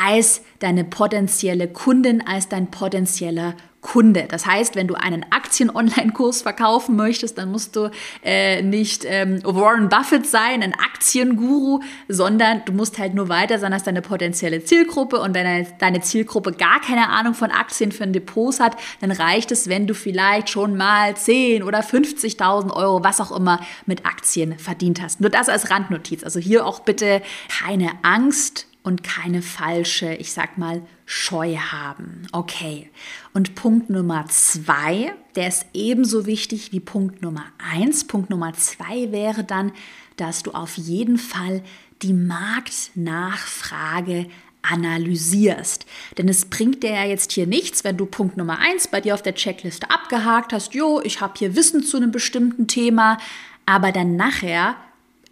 als 0.00 0.42
deine 0.60 0.84
potenzielle 0.84 1.68
Kundin, 1.68 2.26
als 2.26 2.48
dein 2.48 2.70
potenzieller 2.70 3.54
Kunde. 3.80 4.26
Das 4.28 4.44
heißt, 4.44 4.76
wenn 4.76 4.86
du 4.86 4.94
einen 4.94 5.24
Aktien-Online-Kurs 5.30 6.42
verkaufen 6.42 6.96
möchtest, 6.96 7.38
dann 7.38 7.50
musst 7.50 7.76
du 7.76 7.90
äh, 8.22 8.60
nicht 8.60 9.06
ähm, 9.06 9.40
Warren 9.42 9.88
Buffett 9.88 10.26
sein, 10.26 10.62
ein 10.62 10.74
Aktienguru, 10.74 11.80
sondern 12.06 12.62
du 12.66 12.72
musst 12.72 12.98
halt 12.98 13.14
nur 13.14 13.30
weiter 13.30 13.58
sein 13.58 13.72
als 13.72 13.84
deine 13.84 14.02
potenzielle 14.02 14.62
Zielgruppe. 14.62 15.18
Und 15.20 15.34
wenn 15.34 15.66
deine 15.78 16.00
Zielgruppe 16.02 16.52
gar 16.52 16.80
keine 16.82 17.08
Ahnung 17.08 17.32
von 17.32 17.50
Aktien 17.50 17.90
für 17.90 18.04
ein 18.04 18.12
Depot 18.12 18.60
hat, 18.60 18.76
dann 19.00 19.12
reicht 19.12 19.50
es, 19.50 19.68
wenn 19.68 19.86
du 19.86 19.94
vielleicht 19.94 20.50
schon 20.50 20.76
mal 20.76 21.16
10 21.16 21.62
oder 21.62 21.80
50.000 21.80 22.74
Euro, 22.74 23.02
was 23.02 23.20
auch 23.20 23.32
immer, 23.34 23.60
mit 23.86 24.04
Aktien 24.04 24.58
verdient 24.58 25.00
hast. 25.00 25.22
Nur 25.22 25.30
das 25.30 25.48
als 25.48 25.70
Randnotiz. 25.70 26.22
Also 26.22 26.38
hier 26.38 26.66
auch 26.66 26.80
bitte 26.80 27.22
keine 27.48 27.92
Angst 28.02 28.66
und 28.82 29.02
keine 29.02 29.42
falsche, 29.42 30.14
ich 30.14 30.32
sag 30.32 30.56
mal, 30.58 30.82
Scheu 31.04 31.56
haben. 31.56 32.26
Okay. 32.32 32.88
Und 33.34 33.54
Punkt 33.54 33.90
Nummer 33.90 34.24
zwei, 34.28 35.12
der 35.36 35.48
ist 35.48 35.66
ebenso 35.74 36.24
wichtig 36.26 36.72
wie 36.72 36.80
Punkt 36.80 37.20
Nummer 37.22 37.44
eins. 37.58 38.06
Punkt 38.06 38.30
Nummer 38.30 38.54
zwei 38.54 39.12
wäre 39.12 39.44
dann, 39.44 39.72
dass 40.16 40.42
du 40.42 40.52
auf 40.52 40.76
jeden 40.76 41.18
Fall 41.18 41.62
die 42.02 42.14
Marktnachfrage 42.14 44.26
analysierst. 44.62 45.86
Denn 46.18 46.28
es 46.28 46.46
bringt 46.46 46.82
dir 46.82 46.92
ja 46.92 47.04
jetzt 47.04 47.32
hier 47.32 47.46
nichts, 47.46 47.84
wenn 47.84 47.96
du 47.96 48.06
Punkt 48.06 48.36
Nummer 48.36 48.58
eins 48.58 48.88
bei 48.88 49.00
dir 49.00 49.14
auf 49.14 49.22
der 49.22 49.34
Checkliste 49.34 49.90
abgehakt 49.90 50.52
hast, 50.52 50.74
jo, 50.74 51.00
ich 51.02 51.20
habe 51.20 51.34
hier 51.38 51.56
Wissen 51.56 51.82
zu 51.82 51.96
einem 51.96 52.12
bestimmten 52.12 52.66
Thema, 52.66 53.18
aber 53.66 53.92
dann 53.92 54.16
nachher, 54.16 54.76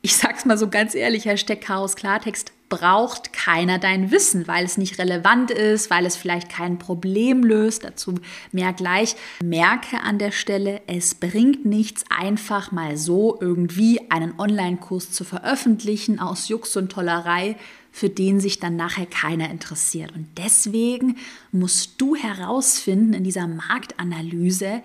ich 0.00 0.16
sag's 0.16 0.44
mal 0.44 0.56
so 0.56 0.68
ganz 0.68 0.94
ehrlich, 0.94 1.26
Hashtag 1.26 1.60
Chaos 1.60 1.96
Klartext, 1.96 2.52
braucht 2.68 3.32
keiner 3.32 3.78
dein 3.78 4.10
Wissen, 4.10 4.46
weil 4.46 4.64
es 4.64 4.76
nicht 4.76 4.98
relevant 4.98 5.50
ist, 5.50 5.90
weil 5.90 6.06
es 6.06 6.16
vielleicht 6.16 6.48
kein 6.48 6.78
Problem 6.78 7.42
löst. 7.42 7.84
Dazu 7.84 8.14
mehr 8.52 8.72
gleich. 8.72 9.16
Merke 9.42 10.00
an 10.00 10.18
der 10.18 10.32
Stelle, 10.32 10.80
es 10.86 11.14
bringt 11.14 11.64
nichts, 11.64 12.04
einfach 12.10 12.72
mal 12.72 12.96
so 12.96 13.38
irgendwie 13.40 14.10
einen 14.10 14.38
Online-Kurs 14.38 15.12
zu 15.12 15.24
veröffentlichen 15.24 16.18
aus 16.20 16.48
Jux 16.48 16.76
und 16.76 16.92
Tollerei, 16.92 17.56
für 17.90 18.10
den 18.10 18.38
sich 18.38 18.60
dann 18.60 18.76
nachher 18.76 19.06
keiner 19.06 19.50
interessiert. 19.50 20.12
Und 20.14 20.28
deswegen 20.36 21.16
musst 21.52 22.00
du 22.00 22.14
herausfinden 22.14 23.14
in 23.14 23.24
dieser 23.24 23.48
Marktanalyse, 23.48 24.82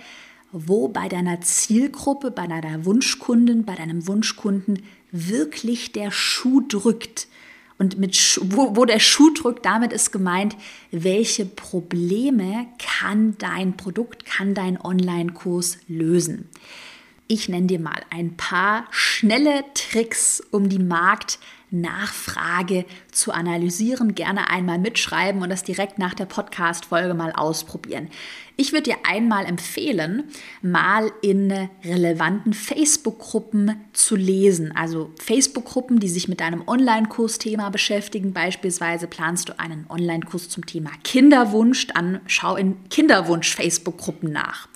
wo 0.51 0.87
bei 0.87 1.09
deiner 1.09 1.41
Zielgruppe, 1.41 2.31
bei 2.31 2.47
deiner 2.47 2.85
Wunschkundin, 2.85 3.65
bei 3.65 3.75
deinem 3.75 4.07
Wunschkunden 4.07 4.83
wirklich 5.11 5.91
der 5.91 6.11
Schuh 6.11 6.61
drückt. 6.61 7.27
Und 7.77 7.97
mit 7.97 8.39
wo, 8.43 8.75
wo 8.75 8.85
der 8.85 8.99
Schuh 8.99 9.31
drückt, 9.33 9.65
damit 9.65 9.93
ist 9.93 10.11
gemeint, 10.11 10.55
welche 10.91 11.45
Probleme 11.45 12.67
kann 12.77 13.37
dein 13.37 13.75
Produkt, 13.75 14.25
kann 14.25 14.53
dein 14.53 14.79
Online-Kurs 14.79 15.79
lösen. 15.87 16.49
Ich 17.27 17.49
nenne 17.49 17.67
dir 17.67 17.79
mal 17.79 18.01
ein 18.09 18.37
paar 18.37 18.85
schnelle 18.91 19.63
Tricks, 19.73 20.41
um 20.51 20.69
die 20.69 20.79
Marktnachfrage 21.73 22.85
zu 23.11 23.31
analysieren. 23.31 24.15
Gerne 24.15 24.49
einmal 24.49 24.77
mitschreiben 24.77 25.41
und 25.41 25.49
das 25.49 25.63
direkt 25.63 25.97
nach 25.97 26.13
der 26.13 26.25
Podcast-Folge 26.25 27.13
mal 27.13 27.31
ausprobieren. 27.31 28.09
Ich 28.55 28.71
würde 28.71 28.91
dir 28.91 28.97
einmal 29.03 29.45
empfehlen, 29.45 30.25
mal 30.61 31.11
in 31.23 31.51
relevanten 31.83 32.53
Facebook-Gruppen 32.53 33.75
zu 33.93 34.15
lesen. 34.15 34.71
Also 34.75 35.11
Facebook-Gruppen, 35.19 35.99
die 35.99 36.09
sich 36.09 36.27
mit 36.27 36.39
deinem 36.39 36.67
Online-Kursthema 36.67 37.71
beschäftigen. 37.71 38.33
Beispielsweise 38.33 39.07
planst 39.07 39.49
du 39.49 39.59
einen 39.59 39.87
Online-Kurs 39.89 40.49
zum 40.49 40.67
Thema 40.67 40.91
Kinderwunsch, 41.03 41.87
dann 41.87 42.21
schau 42.27 42.55
in 42.55 42.77
Kinderwunsch-Facebook-Gruppen 42.89 44.31
nach 44.31 44.67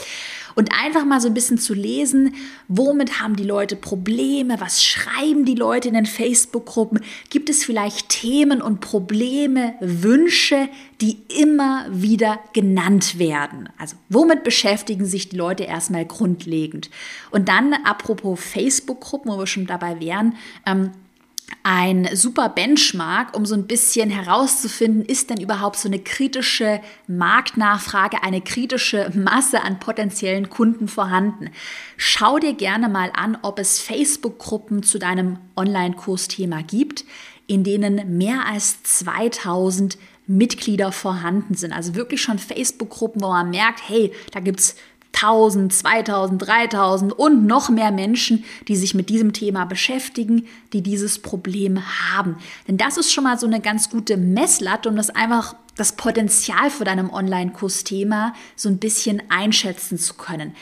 und 0.57 0.71
einfach 0.73 1.05
mal 1.05 1.21
so 1.21 1.27
ein 1.27 1.35
bisschen 1.35 1.59
zu 1.59 1.75
lesen, 1.75 2.33
womit 2.67 3.21
haben 3.21 3.35
die 3.35 3.43
Leute 3.43 3.75
Probleme, 3.75 4.59
was 4.59 4.83
schreiben 4.83 5.45
die 5.45 5.53
Leute 5.53 5.87
in 5.87 5.93
den 5.93 6.07
Facebook-Gruppen, 6.07 7.01
gibt 7.29 7.51
es 7.51 7.63
vielleicht 7.63 8.09
Themen 8.09 8.59
und 8.63 8.81
Probleme, 8.81 9.75
Wünsche, 9.81 10.67
die 10.99 11.19
immer 11.39 11.85
wieder 11.91 12.39
genannt 12.53 13.19
werden. 13.19 13.69
Also 13.77 13.97
womit 14.09 14.43
beschäftigen 14.43 15.05
sich 15.05 15.29
die 15.29 15.37
Leute 15.37 15.63
erstmal 15.63 16.05
grundlegend? 16.05 16.89
Und 17.29 17.49
dann, 17.49 17.75
apropos 17.83 18.39
Facebook-Gruppen, 18.39 19.31
wo 19.31 19.37
wir 19.37 19.45
schon 19.45 19.67
dabei 19.67 19.99
wären, 19.99 20.33
ähm, 20.65 20.89
ein 21.63 22.09
super 22.13 22.49
Benchmark, 22.49 23.35
um 23.35 23.45
so 23.45 23.53
ein 23.53 23.67
bisschen 23.67 24.09
herauszufinden, 24.09 25.03
ist 25.03 25.29
denn 25.29 25.39
überhaupt 25.41 25.77
so 25.77 25.89
eine 25.89 25.99
kritische 25.99 26.81
Marktnachfrage, 27.07 28.23
eine 28.23 28.41
kritische 28.41 29.11
Masse 29.13 29.61
an 29.63 29.79
potenziellen 29.79 30.49
Kunden 30.49 30.87
vorhanden. 30.87 31.49
Schau 31.97 32.39
dir 32.39 32.53
gerne 32.53 32.89
mal 32.89 33.11
an, 33.13 33.37
ob 33.41 33.59
es 33.59 33.79
Facebook-Gruppen 33.79 34.83
zu 34.83 34.99
deinem 34.99 35.39
Online-Kursthema 35.55 36.61
gibt, 36.61 37.05
in 37.47 37.63
denen 37.63 38.17
mehr 38.17 38.45
als 38.45 38.83
2000 38.83 39.97
Mitglieder 40.25 40.91
vorhanden 40.91 41.53
sind. 41.55 41.71
Also 41.71 41.95
wirklich 41.95 42.21
schon 42.21 42.39
Facebook-Gruppen, 42.39 43.21
wo 43.21 43.29
man 43.29 43.49
merkt, 43.49 43.87
hey, 43.87 44.11
da 44.31 44.41
gibt 44.41 44.59
es 44.59 44.75
1000, 45.13 45.73
2000, 45.73 46.41
3000 46.41 47.13
und 47.13 47.45
noch 47.45 47.69
mehr 47.69 47.91
Menschen, 47.91 48.43
die 48.67 48.75
sich 48.75 48.93
mit 48.93 49.09
diesem 49.09 49.33
Thema 49.33 49.65
beschäftigen, 49.65 50.47
die 50.73 50.81
dieses 50.81 51.19
Problem 51.19 51.81
haben. 52.11 52.37
Denn 52.67 52.77
das 52.77 52.97
ist 52.97 53.11
schon 53.11 53.23
mal 53.23 53.39
so 53.39 53.47
eine 53.47 53.61
ganz 53.61 53.89
gute 53.89 54.17
Messlatte, 54.17 54.89
um 54.89 54.95
das 54.95 55.09
einfach 55.09 55.55
das 55.75 55.93
Potenzial 55.93 56.69
für 56.69 56.83
deinem 56.83 57.11
Online-Kursthema 57.11 58.33
so 58.55 58.67
ein 58.67 58.79
bisschen 58.79 59.21
einschätzen 59.29 59.97
zu 59.97 60.15
können. 60.15 60.55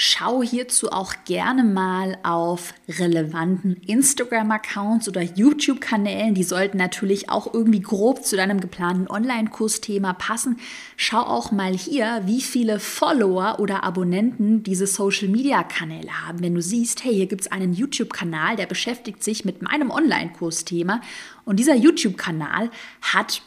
Schau 0.00 0.44
hierzu 0.44 0.92
auch 0.92 1.12
gerne 1.24 1.64
mal 1.64 2.18
auf 2.22 2.72
relevanten 2.88 3.74
Instagram-Accounts 3.78 5.08
oder 5.08 5.22
YouTube-Kanälen. 5.22 6.34
Die 6.34 6.44
sollten 6.44 6.78
natürlich 6.78 7.30
auch 7.30 7.52
irgendwie 7.52 7.80
grob 7.80 8.24
zu 8.24 8.36
deinem 8.36 8.60
geplanten 8.60 9.10
Online-Kursthema 9.10 10.12
passen. 10.12 10.60
Schau 10.96 11.22
auch 11.22 11.50
mal 11.50 11.76
hier, 11.76 12.22
wie 12.26 12.42
viele 12.42 12.78
Follower 12.78 13.58
oder 13.58 13.82
Abonnenten 13.82 14.62
diese 14.62 14.86
Social-Media-Kanäle 14.86 16.24
haben. 16.24 16.44
Wenn 16.44 16.54
du 16.54 16.62
siehst, 16.62 17.02
hey, 17.02 17.14
hier 17.14 17.26
gibt 17.26 17.40
es 17.40 17.50
einen 17.50 17.72
YouTube-Kanal, 17.72 18.54
der 18.54 18.66
beschäftigt 18.66 19.24
sich 19.24 19.44
mit 19.44 19.62
meinem 19.62 19.90
Online-Kursthema 19.90 21.00
und 21.44 21.58
dieser 21.58 21.74
YouTube-Kanal 21.74 22.70
hat 23.02 23.42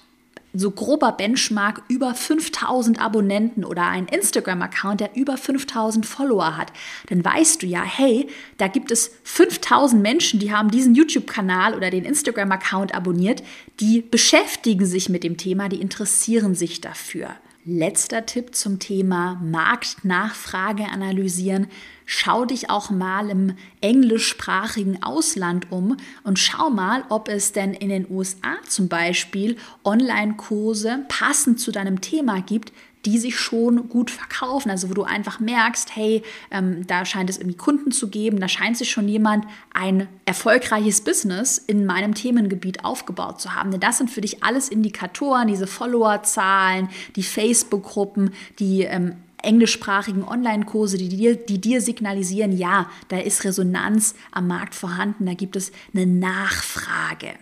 so 0.54 0.72
grober 0.72 1.14
Benchmark 1.14 1.84
über 1.88 2.14
5000 2.14 3.02
Abonnenten 3.02 3.64
oder 3.64 3.88
ein 3.88 4.08
Instagram-Account, 4.08 5.00
der 5.00 5.16
über 5.16 5.38
5000 5.38 6.06
Follower 6.06 6.58
hat, 6.58 6.74
dann 7.08 7.24
weißt 7.24 7.62
du 7.62 7.68
ja, 7.68 7.84
hey, 7.84 8.28
da 8.58 8.68
gibt 8.68 8.92
es 8.92 9.12
5000 9.24 10.02
Menschen, 10.02 10.40
die 10.40 10.54
haben 10.54 10.72
diesen 10.72 10.96
YouTube-Kanal 10.96 11.76
oder 11.76 11.90
den 11.90 12.06
Instagram-Account 12.06 12.94
abonniert, 12.94 13.44
die 13.80 14.02
beschäftigen 14.02 14.86
sich 14.86 15.10
mit 15.10 15.24
dem 15.24 15.38
Thema, 15.38 15.70
die 15.70 15.82
interessieren 15.82 16.56
sich 16.56 16.82
dafür. 16.82 17.30
Letzter 17.64 18.26
Tipp 18.26 18.56
zum 18.56 18.80
Thema 18.80 19.40
Marktnachfrage 19.44 20.86
analysieren. 20.86 21.68
Schau 22.08 22.46
dich 22.46 22.72
auch 22.72 22.90
mal 22.90 23.30
im 23.30 23.54
englischsprachigen 23.82 25.04
Ausland 25.04 25.72
um 25.72 25.96
und 26.24 26.40
schau 26.40 26.72
mal, 26.72 27.04
ob 27.10 27.30
es 27.30 27.52
denn 27.52 27.76
in 27.76 27.90
den 27.90 28.10
USA 28.10 28.58
zum 28.68 28.88
Beispiel 28.88 29.58
Online-Kurse 29.84 31.06
passend 31.08 31.60
zu 31.60 31.72
deinem 31.72 32.02
Thema 32.02 32.42
gibt, 32.42 32.74
die 33.06 33.18
sich 33.18 33.38
schon 33.38 33.90
gut 33.90 34.12
verkaufen. 34.12 34.70
Also 34.70 34.90
wo 34.90 34.94
du 34.94 35.04
einfach 35.04 35.40
merkst, 35.40 35.96
hey, 35.96 36.24
ähm, 36.52 36.86
da 36.88 37.06
scheint 37.06 37.30
es 37.30 37.38
irgendwie 37.38 37.58
Kunden 37.58 37.92
zu 37.92 38.10
geben, 38.10 38.40
da 38.40 38.48
scheint 38.48 38.78
sich 38.78 38.92
schon 38.92 39.08
jemand 39.08 39.46
ein 39.74 40.08
erfolgreiches 40.26 41.02
Business 41.02 41.58
in 41.58 41.86
meinem 41.86 42.14
Themengebiet 42.14 42.86
aufgebaut 42.86 43.42
zu 43.42 43.56
haben. 43.56 43.72
Denn 43.72 43.80
das 43.80 43.98
sind 43.98 44.10
für 44.10 44.22
dich 44.22 44.44
alles 44.44 44.70
Indikatoren, 44.70 45.48
diese 45.48 45.68
Followerzahlen, 45.68 46.90
die 47.16 47.24
Facebook-Gruppen, 47.24 48.32
die 48.60 48.84
ähm, 48.84 49.16
englischsprachigen 49.44 50.24
Online-Kurse, 50.24 50.98
die 50.98 51.10
dir, 51.10 51.36
die 51.36 51.60
dir 51.60 51.82
signalisieren, 51.82 52.56
ja, 52.56 52.90
da 53.08 53.18
ist 53.18 53.44
Resonanz 53.44 54.16
am 54.32 54.48
Markt 54.48 54.76
vorhanden, 54.76 55.26
da 55.26 55.34
gibt 55.34 55.56
es 55.56 55.72
eine 55.94 56.06
Nachfrage. 56.06 57.34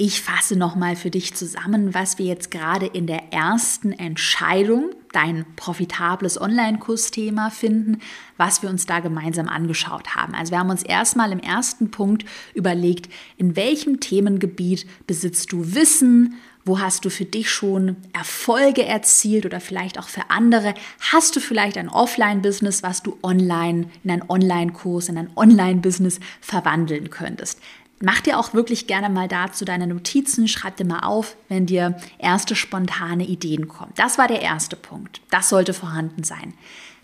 Ich 0.00 0.22
fasse 0.22 0.54
nochmal 0.54 0.94
für 0.94 1.10
dich 1.10 1.34
zusammen, 1.34 1.92
was 1.92 2.18
wir 2.18 2.26
jetzt 2.26 2.52
gerade 2.52 2.86
in 2.86 3.08
der 3.08 3.32
ersten 3.32 3.90
Entscheidung, 3.90 4.92
dein 5.10 5.44
profitables 5.56 6.40
Online-Kursthema 6.40 7.50
finden, 7.50 7.98
was 8.36 8.62
wir 8.62 8.70
uns 8.70 8.86
da 8.86 9.00
gemeinsam 9.00 9.48
angeschaut 9.48 10.14
haben. 10.14 10.36
Also 10.36 10.52
wir 10.52 10.60
haben 10.60 10.70
uns 10.70 10.84
erstmal 10.84 11.32
im 11.32 11.40
ersten 11.40 11.90
Punkt 11.90 12.24
überlegt, 12.54 13.12
in 13.38 13.56
welchem 13.56 13.98
Themengebiet 13.98 14.86
besitzt 15.08 15.50
du 15.50 15.74
Wissen, 15.74 16.36
wo 16.64 16.78
hast 16.78 17.04
du 17.04 17.10
für 17.10 17.24
dich 17.24 17.50
schon 17.50 17.96
Erfolge 18.12 18.84
erzielt 18.84 19.46
oder 19.46 19.58
vielleicht 19.58 19.98
auch 19.98 20.08
für 20.08 20.30
andere? 20.30 20.74
Hast 21.10 21.34
du 21.34 21.40
vielleicht 21.40 21.76
ein 21.76 21.88
Offline-Business, 21.88 22.84
was 22.84 23.02
du 23.02 23.18
online 23.24 23.88
in 24.04 24.10
einen 24.12 24.22
Online-Kurs, 24.28 25.08
in 25.08 25.18
ein 25.18 25.30
Online-Business 25.34 26.20
verwandeln 26.40 27.10
könntest? 27.10 27.58
Mach 28.00 28.20
dir 28.20 28.38
auch 28.38 28.54
wirklich 28.54 28.86
gerne 28.86 29.10
mal 29.10 29.26
dazu 29.26 29.64
deine 29.64 29.86
Notizen, 29.86 30.46
schreib 30.46 30.76
dir 30.76 30.84
mal 30.84 31.00
auf, 31.00 31.36
wenn 31.48 31.66
dir 31.66 31.96
erste 32.18 32.54
spontane 32.54 33.24
Ideen 33.24 33.66
kommen. 33.66 33.92
Das 33.96 34.18
war 34.18 34.28
der 34.28 34.40
erste 34.40 34.76
Punkt. 34.76 35.20
Das 35.30 35.48
sollte 35.48 35.74
vorhanden 35.74 36.22
sein. 36.22 36.54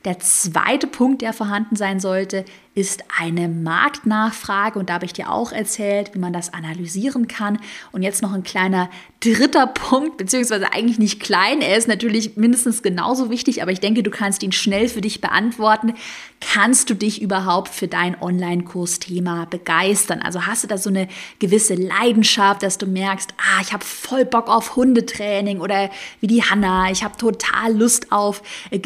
Der 0.05 0.19
zweite 0.19 0.87
Punkt, 0.87 1.23
der 1.23 1.33
vorhanden 1.33 1.77
sein 1.77 1.99
sollte, 1.99 2.45
ist 2.75 3.05
eine 3.19 3.49
Marktnachfrage. 3.49 4.79
Und 4.79 4.91
da 4.91 4.95
habe 4.95 5.07
ich 5.07 5.13
dir 5.13 5.31
auch 5.31 5.53
erzählt, 5.53 6.15
wie 6.15 6.19
man 6.19 6.33
das 6.33 6.53
analysieren 6.53 7.29
kann. 7.29 7.59
Und 7.93 8.03
jetzt 8.03 8.21
noch 8.21 8.33
ein 8.33 8.43
kleiner 8.43 8.91
dritter 9.21 9.67
Punkt, 9.67 10.17
beziehungsweise 10.17 10.73
eigentlich 10.73 10.99
nicht 10.99 11.21
klein. 11.21 11.63
Er 11.63 11.79
ist 11.79 11.89
natürlich 11.89 12.37
mindestens 12.37 12.83
genauso 12.83 13.31
wichtig, 13.31 13.63
aber 13.63 13.71
ich 13.71 13.81
denke, 13.81 14.03
du 14.03 14.11
kannst 14.11 14.43
ihn 14.43 14.53
schnell 14.53 14.89
für 14.89 15.01
dich 15.01 15.21
beantworten. 15.21 15.95
Kannst 16.41 16.91
du 16.91 16.95
dich 16.95 17.23
überhaupt 17.23 17.71
für 17.71 17.89
dein 17.89 18.21
Online-Kursthema 18.21 19.47
begeistern? 19.47 20.21
Also 20.21 20.47
hast 20.47 20.65
du 20.65 20.69
da 20.69 20.77
so 20.77 20.91
eine 20.91 21.09
gewisse 21.39 21.75
Leidenschaft, 21.75 22.63
dass 22.63 22.77
du 22.77 22.87
merkst, 22.87 23.33
ah, 23.39 23.63
ich 23.63 23.73
habe 23.73 23.85
voll 23.85 24.27
Bock 24.27 24.49
auf 24.49 24.77
Hundetraining 24.77 25.61
oder 25.61 25.91
wie 26.21 26.27
die 26.27 26.43
Hanna, 26.43 26.91
ich 26.91 27.03
habe 27.03 27.17
total 27.17 27.75
Lust 27.75 28.13
auf 28.13 28.43
äh, 28.71 28.79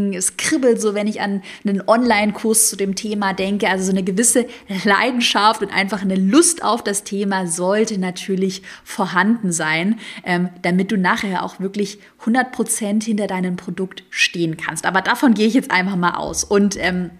Gesichtstraining. 0.00 0.14
Es 0.14 0.36
kribbelt 0.36 0.80
so, 0.80 0.94
wenn 0.94 1.06
ich 1.06 1.20
an 1.20 1.42
einen 1.64 1.82
Online-Kurs 1.86 2.70
zu 2.70 2.76
dem 2.76 2.94
Thema 2.94 3.32
denke. 3.32 3.68
Also 3.68 3.84
so 3.84 3.90
eine 3.90 4.02
gewisse 4.02 4.46
Leidenschaft 4.84 5.62
und 5.62 5.72
einfach 5.72 6.02
eine 6.02 6.16
Lust 6.16 6.64
auf 6.64 6.82
das 6.82 7.04
Thema 7.04 7.46
sollte 7.46 7.98
natürlich 7.98 8.62
vorhanden 8.84 9.52
sein, 9.52 9.98
ähm, 10.24 10.48
damit 10.62 10.90
du 10.90 10.96
nachher 10.96 11.44
auch 11.44 11.60
wirklich 11.60 11.98
100% 12.24 13.04
hinter 13.04 13.26
deinem 13.26 13.56
Produkt 13.56 14.04
stehen 14.10 14.56
kannst. 14.56 14.86
Aber 14.86 15.02
davon 15.02 15.34
gehe 15.34 15.46
ich 15.46 15.54
jetzt 15.54 15.70
einfach 15.70 15.96
mal 15.96 16.14
aus. 16.14 16.44
Und 16.44 16.76
ähm, 16.78 17.10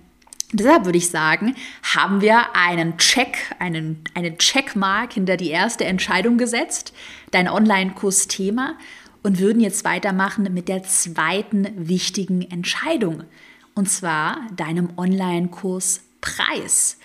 Deshalb 0.53 0.85
würde 0.85 0.99
ich 0.99 1.11
sagen, 1.11 1.55
haben 1.95 2.23
wir 2.23 2.57
einen 2.57 2.99
Check, 2.99 3.39
einen, 3.61 4.03
eine 4.15 4.37
Checkmark 4.37 5.13
hinter 5.13 5.37
die 5.37 5.51
erste 5.51 5.85
Entscheidung 5.85 6.39
gesetzt, 6.39 6.93
dein 7.31 7.49
Online-Kurs-Thema, 7.49 8.75
und 9.23 9.39
würden 9.39 9.61
jetzt 9.61 9.85
weitermachen 9.85 10.53
mit 10.53 10.69
der 10.69 10.83
zweiten 10.83 11.69
wichtigen 11.77 12.43
Entscheidung, 12.43 13.25
und 13.75 13.91
zwar 13.91 14.39
deinem 14.57 14.91
Online-Kurs 14.97 16.03
Preis. 16.21 16.99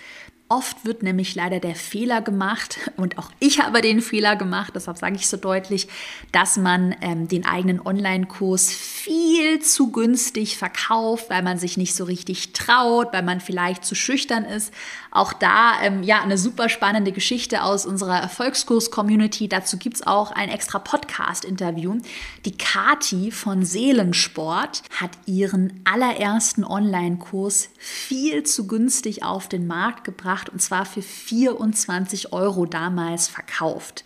Oft 0.48 0.84
wird 0.84 1.02
nämlich 1.02 1.34
leider 1.34 1.58
der 1.58 1.74
Fehler 1.74 2.22
gemacht, 2.22 2.78
und 2.96 3.18
auch 3.18 3.32
ich 3.40 3.60
habe 3.60 3.80
den 3.80 4.00
Fehler 4.00 4.36
gemacht, 4.36 4.72
deshalb 4.76 4.96
sage 4.96 5.16
ich 5.16 5.26
so 5.26 5.36
deutlich, 5.36 5.88
dass 6.30 6.56
man 6.56 6.94
ähm, 7.00 7.26
den 7.26 7.44
eigenen 7.44 7.84
Online-Kurs 7.84 8.70
viel 8.70 9.60
zu 9.60 9.90
günstig 9.90 10.56
verkauft, 10.56 11.30
weil 11.30 11.42
man 11.42 11.58
sich 11.58 11.76
nicht 11.76 11.96
so 11.96 12.04
richtig 12.04 12.52
traut, 12.52 13.12
weil 13.12 13.24
man 13.24 13.40
vielleicht 13.40 13.84
zu 13.84 13.96
schüchtern 13.96 14.44
ist. 14.44 14.72
Auch 15.16 15.32
da 15.32 15.80
ähm, 15.82 16.02
ja 16.02 16.20
eine 16.20 16.36
super 16.36 16.68
spannende 16.68 17.10
Geschichte 17.10 17.62
aus 17.62 17.86
unserer 17.86 18.20
Erfolgskurs-Community. 18.20 19.48
Dazu 19.48 19.78
gibt 19.78 19.96
es 19.96 20.06
auch 20.06 20.30
ein 20.30 20.50
extra 20.50 20.78
Podcast-Interview. 20.78 22.00
Die 22.44 22.56
Kati 22.56 23.30
von 23.30 23.64
Seelensport 23.64 24.82
hat 25.00 25.12
ihren 25.24 25.80
allerersten 25.84 26.64
Online-Kurs 26.64 27.70
viel 27.78 28.42
zu 28.42 28.66
günstig 28.66 29.24
auf 29.24 29.48
den 29.48 29.66
Markt 29.66 30.04
gebracht 30.04 30.50
und 30.50 30.60
zwar 30.60 30.84
für 30.84 31.00
24 31.00 32.34
Euro 32.34 32.66
damals 32.66 33.26
verkauft. 33.26 34.04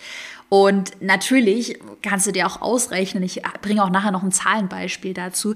Und 0.48 1.00
natürlich 1.00 1.78
kannst 2.02 2.26
du 2.26 2.32
dir 2.32 2.46
auch 2.46 2.60
ausrechnen, 2.60 3.22
ich 3.22 3.42
bringe 3.62 3.84
auch 3.84 3.90
nachher 3.90 4.10
noch 4.10 4.24
ein 4.24 4.32
Zahlenbeispiel 4.32 5.14
dazu, 5.14 5.54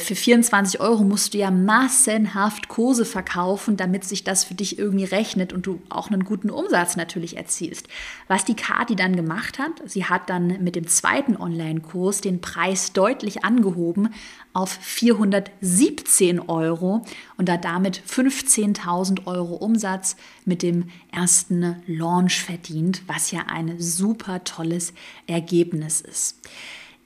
für 0.00 0.14
24 0.14 0.80
Euro 0.80 1.02
musst 1.02 1.32
du 1.32 1.38
ja 1.38 1.50
massenhaft 1.50 2.68
Kurse 2.68 3.06
verkaufen, 3.06 3.78
damit 3.78 4.04
sich 4.04 4.22
das 4.22 4.44
für 4.44 4.54
dich 4.54 4.78
irgendwie 4.78 5.04
rechnet 5.04 5.54
und 5.54 5.66
du 5.66 5.80
auch 5.88 6.10
einen 6.10 6.24
guten 6.24 6.50
Umsatz 6.50 6.96
natürlich 6.96 7.38
erzielst. 7.38 7.88
Was 8.26 8.44
die 8.44 8.54
Kati 8.54 8.96
dann 8.96 9.16
gemacht 9.16 9.58
hat, 9.58 9.70
sie 9.86 10.04
hat 10.04 10.28
dann 10.28 10.62
mit 10.62 10.76
dem 10.76 10.86
zweiten 10.86 11.36
Online-Kurs 11.36 12.20
den 12.20 12.42
Preis 12.42 12.92
deutlich 12.92 13.44
angehoben 13.44 14.10
auf 14.52 14.70
417 14.70 16.40
Euro 16.40 17.04
und 17.38 17.48
hat 17.48 17.64
damit 17.64 18.02
15.000 18.06 19.26
Euro 19.26 19.54
Umsatz 19.54 20.16
mit 20.44 20.62
dem 20.62 20.90
ersten 21.10 21.76
Launch 21.86 22.42
verdient, 22.42 23.02
was 23.06 23.30
ja 23.30 23.46
ein 23.46 23.80
super 23.80 24.44
tolles 24.44 24.92
Ergebnis 25.26 26.02
ist. 26.02 26.36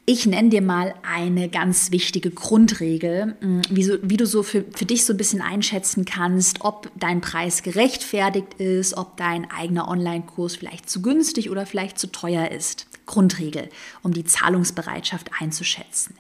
Ich 0.04 0.26
nenne 0.26 0.49
dir 0.49 0.62
mal 0.62 0.94
eine 1.02 1.49
ganz 1.49 1.92
wichtige 1.92 2.30
Grundregel, 2.30 3.37
mm, 3.40 3.61
wie, 3.71 3.85
so, 3.85 3.99
wie 4.02 4.16
du 4.16 4.26
so 4.26 4.42
für, 4.42 4.64
für 4.75 4.85
dich 4.85 5.04
so 5.04 5.12
ein 5.12 5.16
bisschen 5.16 5.40
einschätzen 5.40 6.04
kannst, 6.04 6.62
ob 6.62 6.90
dein 6.97 7.21
Preis 7.21 7.62
gerechtfertigt 7.62 8.54
ist, 8.54 8.97
ob 8.97 9.16
dein 9.16 9.49
eigener 9.50 9.87
Online-Kurs 9.87 10.56
vielleicht 10.56 10.90
zu 10.90 11.02
günstig 11.02 11.50
oder 11.50 11.66
vielleicht 11.66 12.00
zu 12.00 12.11
teuer 12.11 12.50
ist. 12.50 12.88
Grundregel, 13.06 13.68
um 14.02 14.12
die 14.12 14.25
Zahlungsbereitschaft 14.25 15.30
einzuschätzen. 15.38 16.16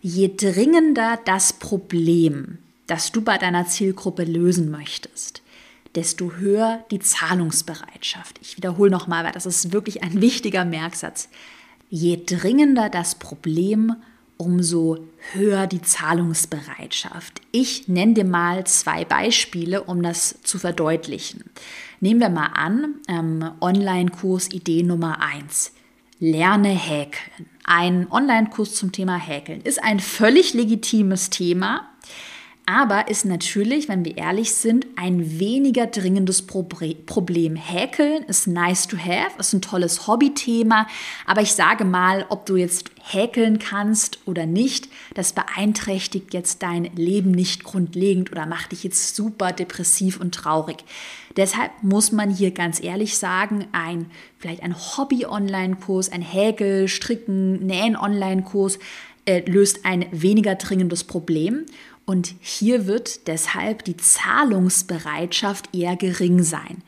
Je 0.00 0.34
dringender 0.36 1.18
das 1.24 1.52
Problem, 1.52 2.58
das 2.88 3.12
du 3.12 3.22
bei 3.22 3.38
deiner 3.38 3.66
Zielgruppe 3.66 4.24
lösen 4.24 4.70
möchtest, 4.70 5.42
desto 5.94 6.32
höher 6.32 6.84
die 6.90 7.00
Zahlungsbereitschaft. 7.00 8.38
Ich 8.42 8.56
wiederhole 8.56 8.90
nochmal, 8.90 9.24
weil 9.24 9.32
das 9.32 9.46
ist 9.46 9.72
wirklich 9.72 10.02
ein 10.02 10.20
wichtiger 10.20 10.64
Merksatz. 10.64 11.28
Je 11.92 12.22
dringender 12.24 12.88
das 12.88 13.16
Problem, 13.16 13.96
umso 14.36 15.08
höher 15.32 15.66
die 15.66 15.82
Zahlungsbereitschaft. 15.82 17.40
Ich 17.50 17.88
nenne 17.88 18.14
dir 18.14 18.24
mal 18.24 18.64
zwei 18.64 19.04
Beispiele, 19.04 19.82
um 19.82 20.00
das 20.00 20.40
zu 20.44 20.58
verdeutlichen. 20.58 21.44
Nehmen 21.98 22.20
wir 22.20 22.30
mal 22.30 22.46
an, 22.54 22.94
ähm, 23.08 23.50
Online-Kurs 23.60 24.52
Idee 24.52 24.84
Nummer 24.84 25.20
1. 25.20 25.72
Lerne 26.20 26.68
häkeln. 26.68 27.46
Ein 27.64 28.06
Online-Kurs 28.10 28.76
zum 28.76 28.92
Thema 28.92 29.16
Häkeln 29.16 29.60
ist 29.62 29.82
ein 29.82 29.98
völlig 29.98 30.54
legitimes 30.54 31.28
Thema 31.30 31.88
aber 32.70 33.08
ist 33.08 33.24
natürlich, 33.24 33.88
wenn 33.88 34.04
wir 34.04 34.16
ehrlich 34.16 34.54
sind, 34.54 34.86
ein 34.94 35.40
weniger 35.40 35.88
dringendes 35.88 36.42
Problem. 36.42 37.56
Häkeln 37.56 38.22
ist 38.24 38.46
nice 38.46 38.86
to 38.86 38.96
have, 38.96 39.38
ist 39.38 39.52
ein 39.52 39.60
tolles 39.60 40.06
Hobbythema, 40.06 40.86
aber 41.26 41.40
ich 41.40 41.52
sage 41.52 41.84
mal, 41.84 42.26
ob 42.28 42.46
du 42.46 42.54
jetzt 42.54 42.90
häkeln 43.02 43.58
kannst 43.58 44.20
oder 44.24 44.46
nicht, 44.46 44.88
das 45.14 45.32
beeinträchtigt 45.32 46.32
jetzt 46.32 46.62
dein 46.62 46.84
Leben 46.94 47.32
nicht 47.32 47.64
grundlegend 47.64 48.30
oder 48.30 48.46
macht 48.46 48.70
dich 48.70 48.84
jetzt 48.84 49.16
super 49.16 49.50
depressiv 49.50 50.20
und 50.20 50.32
traurig. 50.32 50.76
Deshalb 51.36 51.72
muss 51.82 52.12
man 52.12 52.30
hier 52.30 52.52
ganz 52.52 52.80
ehrlich 52.80 53.18
sagen, 53.18 53.66
ein 53.72 54.06
vielleicht 54.38 54.62
ein 54.62 54.76
Hobby-Online-Kurs, 54.76 56.12
ein 56.12 56.22
Häkel, 56.22 56.86
Stricken, 56.86 57.66
Nähen-Online-Kurs 57.66 58.78
äh, 59.26 59.48
löst 59.48 59.84
ein 59.84 60.06
weniger 60.12 60.54
dringendes 60.54 61.04
Problem 61.04 61.66
und 62.10 62.34
hier 62.40 62.88
wird 62.88 63.28
deshalb 63.28 63.84
die 63.84 63.96
Zahlungsbereitschaft 63.96 65.72
eher 65.72 65.94
gering 65.94 66.42
sein. 66.42 66.82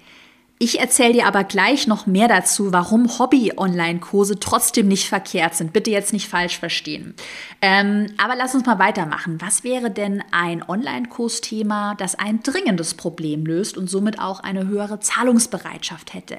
Ich 0.65 0.79
erzähle 0.79 1.15
dir 1.15 1.27
aber 1.27 1.43
gleich 1.43 1.89
noch 1.89 2.07
mehr 2.07 2.29
dazu, 2.29 2.73
warum 2.73 3.19
Hobby-Online-Kurse 3.19 4.39
trotzdem 4.39 4.87
nicht 4.87 5.09
verkehrt 5.09 5.57
sind. 5.57 5.73
Bitte 5.73 5.91
jetzt 5.91 6.13
nicht 6.13 6.29
falsch 6.29 6.57
verstehen. 6.57 7.15
Ähm, 7.61 8.07
aber 8.17 8.37
lass 8.37 8.55
uns 8.55 8.65
mal 8.65 8.79
weitermachen. 8.79 9.41
Was 9.41 9.65
wäre 9.65 9.91
denn 9.91 10.23
ein 10.31 10.63
Online-Kursthema, 10.63 11.97
das 11.97 12.15
ein 12.15 12.45
dringendes 12.45 12.95
Problem 12.95 13.45
löst 13.45 13.77
und 13.77 13.91
somit 13.91 14.21
auch 14.21 14.39
eine 14.39 14.69
höhere 14.69 15.01
Zahlungsbereitschaft 15.01 16.15
hätte? 16.15 16.39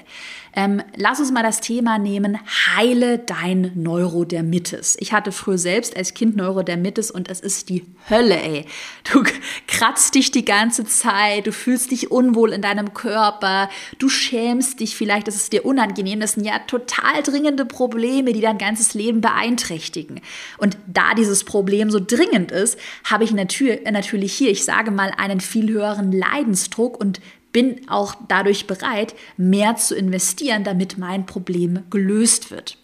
Ähm, 0.56 0.82
lass 0.96 1.20
uns 1.20 1.34
mal 1.34 1.44
das 1.44 1.60
Thema 1.60 2.00
nehmen, 2.00 2.40
heile 2.78 3.20
dein 3.20 3.74
Neurodermitis. 3.76 4.96
Ich 5.02 5.12
hatte 5.12 5.34
früher 5.34 5.58
selbst 5.58 5.98
als 5.98 6.14
Kind 6.14 6.38
Neurodermitis 6.38 7.12
und 7.12 7.28
es 7.28 7.42
ist 7.42 7.68
die 7.68 7.86
Hölle, 8.10 8.42
ey. 8.42 8.68
Du 9.12 9.24
kratzt 9.68 10.16
dich 10.16 10.32
die 10.32 10.46
ganze 10.46 10.86
Zeit, 10.86 11.46
du 11.48 11.52
fühlst 11.52 11.92
dich 11.92 12.10
unwohl 12.10 12.54
in 12.54 12.62
deinem 12.62 12.94
Körper, 12.94 13.68
du 14.00 14.13
schämst 14.14 14.80
dich 14.80 14.96
vielleicht, 14.96 15.28
das 15.28 15.36
ist 15.36 15.54
dir 15.54 15.66
unangenehm. 15.66 16.20
Das 16.20 16.34
sind 16.34 16.46
ja 16.46 16.60
total 16.60 17.24
dringende 17.24 17.66
Probleme, 17.66 18.34
die 18.34 18.42
dein 18.42 18.58
ganzes 18.58 18.94
Leben 18.94 19.22
beeinträchtigen. 19.22 20.22
Und 20.58 20.78
da 20.88 21.14
dieses 21.14 21.44
Problem 21.44 21.92
so 21.92 22.00
dringend 22.00 22.52
ist, 22.52 22.80
habe 23.04 23.24
ich 23.24 23.34
natürlich 23.34 24.34
hier, 24.34 24.52
ich 24.52 24.64
sage 24.64 24.92
mal, 24.92 25.12
einen 25.18 25.42
viel 25.42 25.70
höheren 25.70 26.12
Leidensdruck 26.12 27.00
und 27.00 27.20
bin 27.52 27.88
auch 27.88 28.16
dadurch 28.28 28.68
bereit, 28.68 29.16
mehr 29.38 29.76
zu 29.76 29.96
investieren, 29.96 30.64
damit 30.64 30.98
mein 30.98 31.26
Problem 31.26 31.84
gelöst 31.90 32.52
wird. 32.52 32.78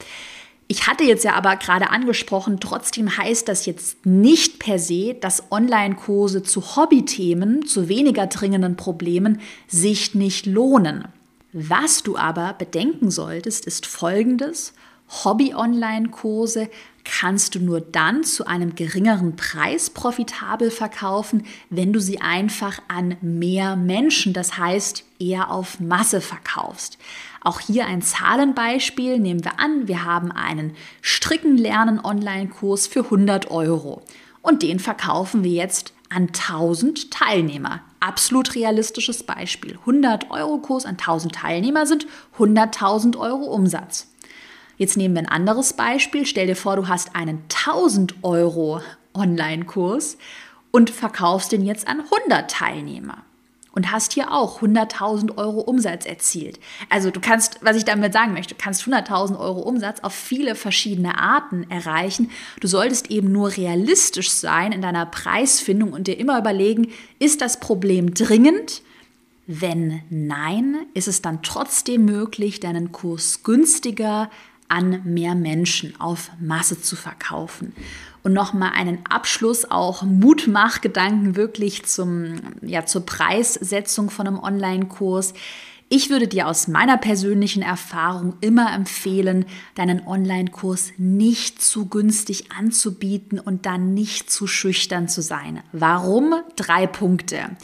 Ich 0.71 0.85
hatte 0.85 1.03
jetzt 1.03 1.23
ja 1.23 1.33
aber 1.33 1.55
gerade 1.55 1.89
angesprochen, 1.89 2.59
trotzdem 2.59 3.17
heißt 3.17 3.47
das 3.47 3.65
jetzt 3.65 4.05
nicht 4.05 4.59
per 4.59 4.77
se, 4.77 5.15
dass 5.15 5.51
Online-Kurse 5.51 6.43
zu 6.43 6.75
Hobbythemen, 6.75 7.65
zu 7.65 7.89
weniger 7.89 8.27
dringenden 8.27 8.75
Problemen 8.75 9.41
sich 9.67 10.13
nicht 10.13 10.45
lohnen. 10.45 11.07
Was 11.51 12.03
du 12.03 12.15
aber 12.15 12.53
bedenken 12.53 13.09
solltest, 13.09 13.65
ist 13.65 13.87
Folgendes. 13.87 14.73
Hobby-Online-Kurse 15.23 16.69
kannst 17.03 17.55
du 17.55 17.59
nur 17.59 17.81
dann 17.81 18.23
zu 18.23 18.45
einem 18.45 18.75
geringeren 18.75 19.35
Preis 19.35 19.89
profitabel 19.89 20.69
verkaufen, 20.69 21.47
wenn 21.71 21.91
du 21.91 21.99
sie 21.99 22.21
einfach 22.21 22.79
an 22.87 23.17
mehr 23.21 23.75
Menschen, 23.75 24.33
das 24.33 24.57
heißt 24.59 25.03
eher 25.17 25.49
auf 25.49 25.79
Masse 25.79 26.21
verkaufst. 26.21 26.99
Auch 27.41 27.59
hier 27.59 27.87
ein 27.87 28.03
Zahlenbeispiel 28.03 29.17
nehmen 29.17 29.43
wir 29.43 29.59
an. 29.59 29.87
Wir 29.87 30.05
haben 30.05 30.31
einen 30.31 30.75
Stricken 31.01 31.57
lernen 31.57 31.99
Online-Kurs 31.99 32.85
für 32.85 33.05
100 33.05 33.49
Euro 33.49 34.03
und 34.43 34.61
den 34.61 34.79
verkaufen 34.79 35.43
wir 35.43 35.51
jetzt 35.51 35.93
an 36.09 36.27
1000 36.27 37.11
Teilnehmer. 37.11 37.81
Absolut 37.99 38.55
realistisches 38.55 39.23
Beispiel. 39.23 39.77
100 39.79 40.31
Euro 40.31 40.57
Kurs 40.57 40.85
an 40.85 40.97
1000 40.97 41.35
Teilnehmer 41.35 41.85
sind 41.85 42.07
100.000 42.37 43.17
Euro 43.17 43.45
Umsatz. 43.45 44.07
Jetzt 44.77 44.97
nehmen 44.97 45.15
wir 45.15 45.21
ein 45.21 45.27
anderes 45.29 45.73
Beispiel. 45.73 46.25
Stell 46.25 46.47
dir 46.47 46.55
vor, 46.55 46.75
du 46.75 46.87
hast 46.87 47.15
einen 47.15 47.43
1000 47.49 48.23
Euro 48.23 48.81
Online-Kurs 49.13 50.17
und 50.71 50.89
verkaufst 50.89 51.51
den 51.51 51.65
jetzt 51.65 51.87
an 51.87 52.01
100 52.01 52.49
Teilnehmer 52.49 53.23
und 53.73 53.91
hast 53.91 54.13
hier 54.13 54.31
auch 54.31 54.61
100.000 54.61 55.37
Euro 55.37 55.61
Umsatz 55.61 56.05
erzielt. 56.05 56.59
Also 56.89 57.11
du 57.11 57.19
kannst, 57.19 57.59
was 57.61 57.77
ich 57.77 57.85
damit 57.85 58.13
sagen 58.13 58.33
möchte, 58.33 58.55
du 58.55 58.61
kannst 58.61 58.83
100.000 58.83 59.39
Euro 59.39 59.61
Umsatz 59.61 59.99
auf 60.01 60.13
viele 60.13 60.55
verschiedene 60.55 61.19
Arten 61.19 61.69
erreichen. 61.69 62.31
Du 62.59 62.67
solltest 62.67 63.11
eben 63.11 63.31
nur 63.31 63.55
realistisch 63.55 64.31
sein 64.31 64.71
in 64.71 64.81
deiner 64.81 65.05
Preisfindung 65.05 65.93
und 65.93 66.07
dir 66.07 66.17
immer 66.17 66.39
überlegen, 66.39 66.91
ist 67.19 67.41
das 67.41 67.59
Problem 67.59 68.13
dringend? 68.13 68.81
Wenn 69.51 70.03
nein, 70.09 70.77
ist 70.93 71.07
es 71.07 71.21
dann 71.21 71.41
trotzdem 71.41 72.05
möglich, 72.05 72.59
deinen 72.59 72.91
Kurs 72.91 73.41
günstiger 73.43 74.29
an 74.67 75.01
mehr 75.03 75.33
Menschen 75.33 75.99
auf 75.99 76.29
Masse 76.39 76.79
zu 76.81 76.95
verkaufen. 76.95 77.73
Und 78.23 78.33
nochmal 78.33 78.71
einen 78.75 79.05
Abschluss, 79.09 79.69
auch 79.69 80.03
Mutmachgedanken 80.03 81.35
wirklich 81.35 81.85
zum, 81.85 82.35
ja, 82.61 82.85
zur 82.85 83.05
Preissetzung 83.05 84.09
von 84.09 84.27
einem 84.27 84.39
Online-Kurs. 84.39 85.33
Ich 85.91 86.11
würde 86.11 86.27
dir 86.27 86.47
aus 86.47 86.67
meiner 86.67 86.97
persönlichen 86.97 87.63
Erfahrung 87.63 88.35
immer 88.41 88.71
empfehlen, 88.73 89.45
deinen 89.73 90.05
Online-Kurs 90.05 90.91
nicht 90.97 91.63
zu 91.63 91.87
günstig 91.87 92.51
anzubieten 92.51 93.39
und 93.39 93.65
dann 93.65 93.95
nicht 93.95 94.31
zu 94.31 94.45
schüchtern 94.45 95.07
zu 95.07 95.23
sein. 95.23 95.63
Warum? 95.71 96.35
Drei 96.55 96.85
Punkte. 96.85 97.57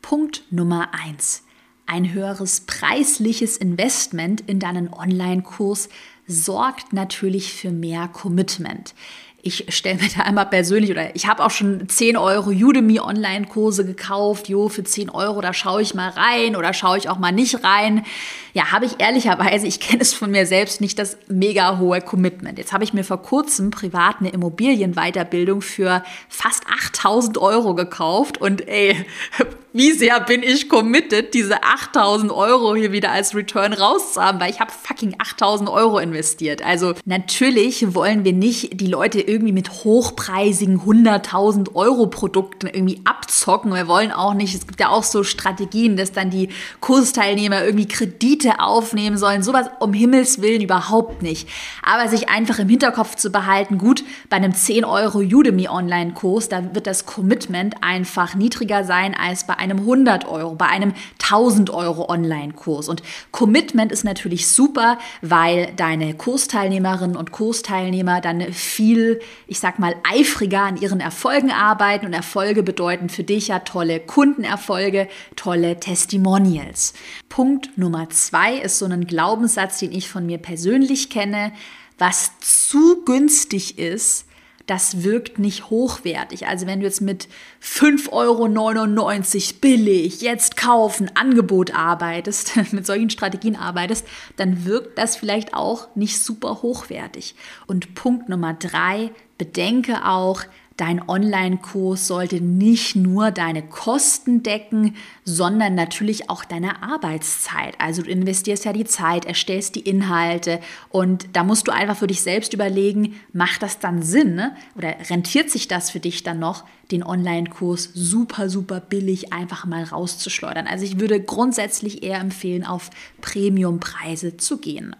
Punkt 0.00 0.44
Nummer 0.50 0.94
eins. 0.94 1.42
Ein 1.84 2.14
höheres 2.14 2.60
preisliches 2.62 3.58
Investment 3.58 4.42
in 4.46 4.58
deinen 4.58 4.90
Online-Kurs 4.90 5.90
sorgt 6.26 6.92
natürlich 6.92 7.52
für 7.52 7.72
mehr 7.72 8.08
Commitment 8.08 8.94
ich 9.42 9.66
stelle 9.68 9.96
mir 10.00 10.08
da 10.14 10.22
einmal 10.22 10.46
persönlich 10.46 10.90
oder 10.90 11.14
ich 11.16 11.26
habe 11.26 11.44
auch 11.44 11.50
schon 11.50 11.88
10 11.88 12.16
Euro 12.16 12.50
Udemy 12.50 13.00
Online-Kurse 13.00 13.86
gekauft. 13.86 14.48
Jo, 14.48 14.68
für 14.68 14.84
10 14.84 15.10
Euro, 15.10 15.40
da 15.40 15.52
schaue 15.52 15.82
ich 15.82 15.94
mal 15.94 16.10
rein 16.10 16.56
oder 16.56 16.72
schaue 16.74 16.98
ich 16.98 17.08
auch 17.08 17.18
mal 17.18 17.32
nicht 17.32 17.64
rein. 17.64 18.04
Ja, 18.52 18.72
habe 18.72 18.84
ich 18.84 18.96
ehrlicherweise, 18.98 19.66
ich 19.66 19.80
kenne 19.80 20.02
es 20.02 20.12
von 20.12 20.30
mir 20.30 20.44
selbst 20.44 20.80
nicht, 20.80 20.98
das 20.98 21.16
mega 21.28 21.78
hohe 21.78 22.00
Commitment. 22.00 22.58
Jetzt 22.58 22.72
habe 22.72 22.84
ich 22.84 22.92
mir 22.92 23.04
vor 23.04 23.22
kurzem 23.22 23.70
privat 23.70 24.16
eine 24.20 24.30
Immobilienweiterbildung 24.30 25.62
für 25.62 26.02
fast 26.28 26.64
8000 26.66 27.38
Euro 27.38 27.74
gekauft 27.74 28.38
und 28.38 28.66
ey, 28.68 28.96
wie 29.72 29.92
sehr 29.92 30.18
bin 30.20 30.42
ich 30.42 30.68
committed, 30.68 31.32
diese 31.32 31.62
8000 31.62 32.32
Euro 32.32 32.74
hier 32.74 32.90
wieder 32.92 33.12
als 33.12 33.34
Return 33.34 33.72
rauszuhaben, 33.72 34.40
weil 34.40 34.50
ich 34.50 34.60
habe 34.60 34.72
fucking 34.72 35.14
8000 35.18 35.70
Euro 35.70 35.98
investiert. 35.98 36.64
Also 36.64 36.94
natürlich 37.04 37.94
wollen 37.94 38.24
wir 38.24 38.32
nicht 38.32 38.80
die 38.80 38.88
Leute 38.88 39.20
irgendwie 39.30 39.52
mit 39.52 39.84
hochpreisigen 39.84 40.80
100.000 40.80 41.74
Euro 41.74 42.08
Produkten 42.08 42.66
irgendwie 42.66 43.00
abzocken. 43.04 43.72
Wir 43.72 43.86
wollen 43.86 44.10
auch 44.10 44.34
nicht, 44.34 44.54
es 44.54 44.66
gibt 44.66 44.80
ja 44.80 44.88
auch 44.88 45.04
so 45.04 45.22
Strategien, 45.22 45.96
dass 45.96 46.12
dann 46.12 46.30
die 46.30 46.48
Kursteilnehmer 46.80 47.64
irgendwie 47.64 47.86
Kredite 47.86 48.60
aufnehmen 48.60 49.16
sollen. 49.16 49.42
Sowas 49.42 49.70
um 49.78 49.92
Himmels 49.92 50.42
Willen 50.42 50.62
überhaupt 50.62 51.22
nicht. 51.22 51.48
Aber 51.82 52.08
sich 52.08 52.28
einfach 52.28 52.58
im 52.58 52.68
Hinterkopf 52.68 53.14
zu 53.16 53.30
behalten, 53.30 53.78
gut, 53.78 54.02
bei 54.28 54.36
einem 54.36 54.54
10 54.54 54.84
Euro 54.84 55.18
Udemy 55.18 55.68
Online 55.68 56.12
Kurs, 56.12 56.48
da 56.48 56.74
wird 56.74 56.86
das 56.86 57.06
Commitment 57.06 57.76
einfach 57.82 58.34
niedriger 58.34 58.84
sein 58.84 59.14
als 59.14 59.46
bei 59.46 59.56
einem 59.56 59.78
100 59.78 60.26
Euro, 60.26 60.54
bei 60.56 60.66
einem 60.66 60.92
1000 61.22 61.70
Euro 61.70 62.08
Online 62.08 62.52
Kurs. 62.52 62.88
Und 62.88 63.02
Commitment 63.30 63.92
ist 63.92 64.04
natürlich 64.04 64.48
super, 64.48 64.98
weil 65.22 65.72
deine 65.76 66.14
Kursteilnehmerinnen 66.14 67.16
und 67.16 67.30
Kursteilnehmer 67.30 68.20
dann 68.20 68.52
viel 68.52 69.19
ich 69.46 69.58
sag 69.58 69.78
mal, 69.78 69.94
eifriger 70.10 70.62
an 70.62 70.76
ihren 70.76 71.00
Erfolgen 71.00 71.50
arbeiten. 71.50 72.06
Und 72.06 72.12
Erfolge 72.12 72.62
bedeuten 72.62 73.08
für 73.08 73.24
dich 73.24 73.48
ja 73.48 73.60
tolle 73.60 74.00
Kundenerfolge, 74.00 75.08
tolle 75.36 75.78
Testimonials. 75.78 76.94
Punkt 77.28 77.76
Nummer 77.76 78.10
zwei 78.10 78.56
ist 78.56 78.78
so 78.78 78.86
ein 78.86 79.06
Glaubenssatz, 79.06 79.78
den 79.78 79.92
ich 79.92 80.08
von 80.08 80.26
mir 80.26 80.38
persönlich 80.38 81.10
kenne. 81.10 81.52
Was 81.98 82.32
zu 82.40 83.04
günstig 83.04 83.78
ist, 83.78 84.26
das 84.70 85.02
wirkt 85.02 85.40
nicht 85.40 85.68
hochwertig. 85.68 86.46
Also 86.46 86.64
wenn 86.68 86.78
du 86.78 86.86
jetzt 86.86 87.00
mit 87.00 87.26
5,99 87.60 88.12
Euro 88.12 89.60
billig, 89.60 90.20
jetzt 90.20 90.56
kaufen, 90.56 91.10
Angebot 91.16 91.74
arbeitest, 91.74 92.52
mit 92.72 92.86
solchen 92.86 93.10
Strategien 93.10 93.56
arbeitest, 93.56 94.06
dann 94.36 94.64
wirkt 94.64 94.96
das 94.96 95.16
vielleicht 95.16 95.54
auch 95.54 95.88
nicht 95.96 96.22
super 96.22 96.62
hochwertig. 96.62 97.34
Und 97.66 97.96
Punkt 97.96 98.28
Nummer 98.28 98.54
drei, 98.54 99.10
bedenke 99.38 100.06
auch, 100.06 100.42
Dein 100.80 101.06
Online-Kurs 101.06 102.06
sollte 102.06 102.40
nicht 102.40 102.96
nur 102.96 103.32
deine 103.32 103.62
Kosten 103.62 104.42
decken, 104.42 104.96
sondern 105.26 105.74
natürlich 105.74 106.30
auch 106.30 106.42
deine 106.42 106.82
Arbeitszeit. 106.82 107.74
Also 107.78 108.00
du 108.00 108.10
investierst 108.10 108.64
ja 108.64 108.72
die 108.72 108.86
Zeit, 108.86 109.26
erstellst 109.26 109.74
die 109.74 109.80
Inhalte 109.80 110.58
und 110.88 111.28
da 111.34 111.44
musst 111.44 111.68
du 111.68 111.72
einfach 111.72 111.98
für 111.98 112.06
dich 112.06 112.22
selbst 112.22 112.54
überlegen, 112.54 113.20
macht 113.34 113.62
das 113.62 113.78
dann 113.78 114.00
Sinn 114.00 114.36
ne? 114.36 114.56
oder 114.74 114.96
rentiert 115.10 115.50
sich 115.50 115.68
das 115.68 115.90
für 115.90 116.00
dich 116.00 116.22
dann 116.22 116.38
noch, 116.38 116.64
den 116.90 117.02
Online-Kurs 117.04 117.90
super, 117.92 118.48
super 118.48 118.80
billig 118.80 119.34
einfach 119.34 119.66
mal 119.66 119.84
rauszuschleudern. 119.84 120.66
Also 120.66 120.86
ich 120.86 120.98
würde 120.98 121.22
grundsätzlich 121.22 122.02
eher 122.02 122.20
empfehlen, 122.20 122.64
auf 122.64 122.88
Premium-Preise 123.20 124.38
zu 124.38 124.56
gehen. 124.56 124.96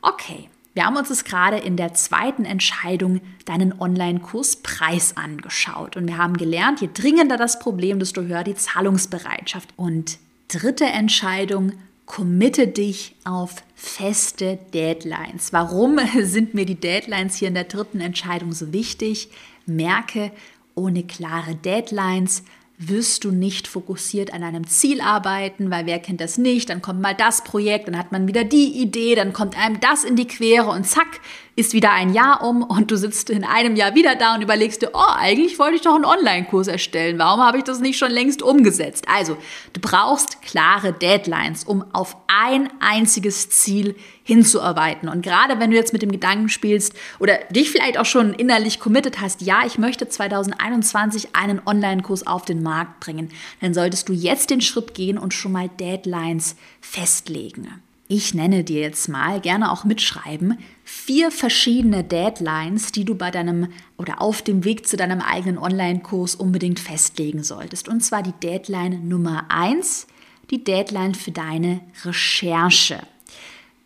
Okay. 0.00 0.48
Wir 0.78 0.86
haben 0.86 0.96
uns 0.96 1.10
es 1.10 1.24
gerade 1.24 1.56
in 1.56 1.76
der 1.76 1.94
zweiten 1.94 2.44
Entscheidung 2.44 3.20
deinen 3.46 3.80
Online-Kurspreis 3.80 5.16
angeschaut 5.16 5.96
und 5.96 6.06
wir 6.06 6.18
haben 6.18 6.36
gelernt, 6.36 6.80
je 6.80 6.88
dringender 6.94 7.36
das 7.36 7.58
Problem, 7.58 7.98
desto 7.98 8.22
höher 8.22 8.44
die 8.44 8.54
Zahlungsbereitschaft. 8.54 9.70
Und 9.74 10.18
dritte 10.46 10.84
Entscheidung, 10.84 11.72
committe 12.06 12.68
dich 12.68 13.16
auf 13.24 13.64
feste 13.74 14.56
Deadlines. 14.72 15.52
Warum 15.52 15.98
sind 16.22 16.54
mir 16.54 16.64
die 16.64 16.78
Deadlines 16.78 17.34
hier 17.34 17.48
in 17.48 17.54
der 17.54 17.64
dritten 17.64 18.00
Entscheidung 18.00 18.52
so 18.52 18.72
wichtig? 18.72 19.30
Merke, 19.66 20.30
ohne 20.76 21.02
klare 21.02 21.56
Deadlines 21.56 22.44
wirst 22.78 23.24
du 23.24 23.32
nicht 23.32 23.66
fokussiert 23.66 24.32
an 24.32 24.44
einem 24.44 24.66
Ziel 24.66 25.00
arbeiten, 25.00 25.70
weil 25.70 25.86
wer 25.86 25.98
kennt 25.98 26.20
das 26.20 26.38
nicht? 26.38 26.70
Dann 26.70 26.80
kommt 26.80 27.00
mal 27.00 27.14
das 27.14 27.42
Projekt, 27.42 27.88
dann 27.88 27.98
hat 27.98 28.12
man 28.12 28.28
wieder 28.28 28.44
die 28.44 28.80
Idee, 28.80 29.16
dann 29.16 29.32
kommt 29.32 29.58
einem 29.58 29.80
das 29.80 30.04
in 30.04 30.14
die 30.14 30.28
Quere 30.28 30.70
und 30.70 30.84
zack, 30.84 31.20
ist 31.58 31.72
wieder 31.72 31.90
ein 31.90 32.14
Jahr 32.14 32.44
um 32.44 32.62
und 32.62 32.92
du 32.92 32.96
sitzt 32.96 33.30
in 33.30 33.42
einem 33.42 33.74
Jahr 33.74 33.96
wieder 33.96 34.14
da 34.14 34.36
und 34.36 34.42
überlegst 34.42 34.80
dir, 34.80 34.90
oh, 34.94 35.12
eigentlich 35.16 35.58
wollte 35.58 35.74
ich 35.74 35.82
doch 35.82 35.96
einen 35.96 36.04
Online-Kurs 36.04 36.68
erstellen. 36.68 37.18
Warum 37.18 37.40
habe 37.40 37.58
ich 37.58 37.64
das 37.64 37.80
nicht 37.80 37.98
schon 37.98 38.12
längst 38.12 38.42
umgesetzt? 38.42 39.06
Also, 39.08 39.36
du 39.72 39.80
brauchst 39.80 40.40
klare 40.40 40.92
Deadlines, 40.92 41.64
um 41.64 41.84
auf 41.92 42.16
ein 42.28 42.70
einziges 42.78 43.50
Ziel 43.50 43.96
hinzuarbeiten. 44.22 45.08
Und 45.08 45.22
gerade 45.22 45.58
wenn 45.58 45.72
du 45.72 45.76
jetzt 45.76 45.92
mit 45.92 46.02
dem 46.02 46.12
Gedanken 46.12 46.48
spielst 46.48 46.94
oder 47.18 47.38
dich 47.50 47.72
vielleicht 47.72 47.98
auch 47.98 48.06
schon 48.06 48.34
innerlich 48.34 48.78
committed 48.78 49.20
hast, 49.20 49.40
ja, 49.40 49.62
ich 49.66 49.78
möchte 49.78 50.08
2021 50.08 51.34
einen 51.34 51.60
Online-Kurs 51.66 52.24
auf 52.24 52.44
den 52.44 52.62
Markt 52.62 53.00
bringen, 53.00 53.32
dann 53.60 53.74
solltest 53.74 54.08
du 54.08 54.12
jetzt 54.12 54.50
den 54.50 54.60
Schritt 54.60 54.94
gehen 54.94 55.18
und 55.18 55.34
schon 55.34 55.50
mal 55.50 55.68
Deadlines 55.68 56.54
festlegen. 56.80 57.82
Ich 58.10 58.32
nenne 58.32 58.64
dir 58.64 58.80
jetzt 58.80 59.10
mal, 59.10 59.38
gerne 59.38 59.70
auch 59.70 59.84
mitschreiben, 59.84 60.56
vier 60.82 61.30
verschiedene 61.30 62.02
Deadlines, 62.02 62.90
die 62.90 63.04
du 63.04 63.14
bei 63.14 63.30
deinem 63.30 63.68
oder 63.98 64.22
auf 64.22 64.40
dem 64.40 64.64
Weg 64.64 64.88
zu 64.88 64.96
deinem 64.96 65.20
eigenen 65.20 65.58
Online-Kurs 65.58 66.34
unbedingt 66.34 66.80
festlegen 66.80 67.44
solltest. 67.44 67.86
Und 67.86 68.02
zwar 68.02 68.22
die 68.22 68.32
Deadline 68.32 69.06
Nummer 69.06 69.50
eins, 69.50 70.06
die 70.50 70.64
Deadline 70.64 71.14
für 71.14 71.32
deine 71.32 71.82
Recherche. 72.02 73.00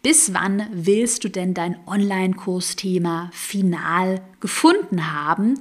Bis 0.04 0.32
wann 0.32 0.68
willst 0.72 1.24
du 1.24 1.28
denn 1.28 1.52
dein 1.52 1.76
Online-Kursthema 1.88 3.28
final 3.32 4.20
gefunden 4.38 5.12
haben? 5.12 5.58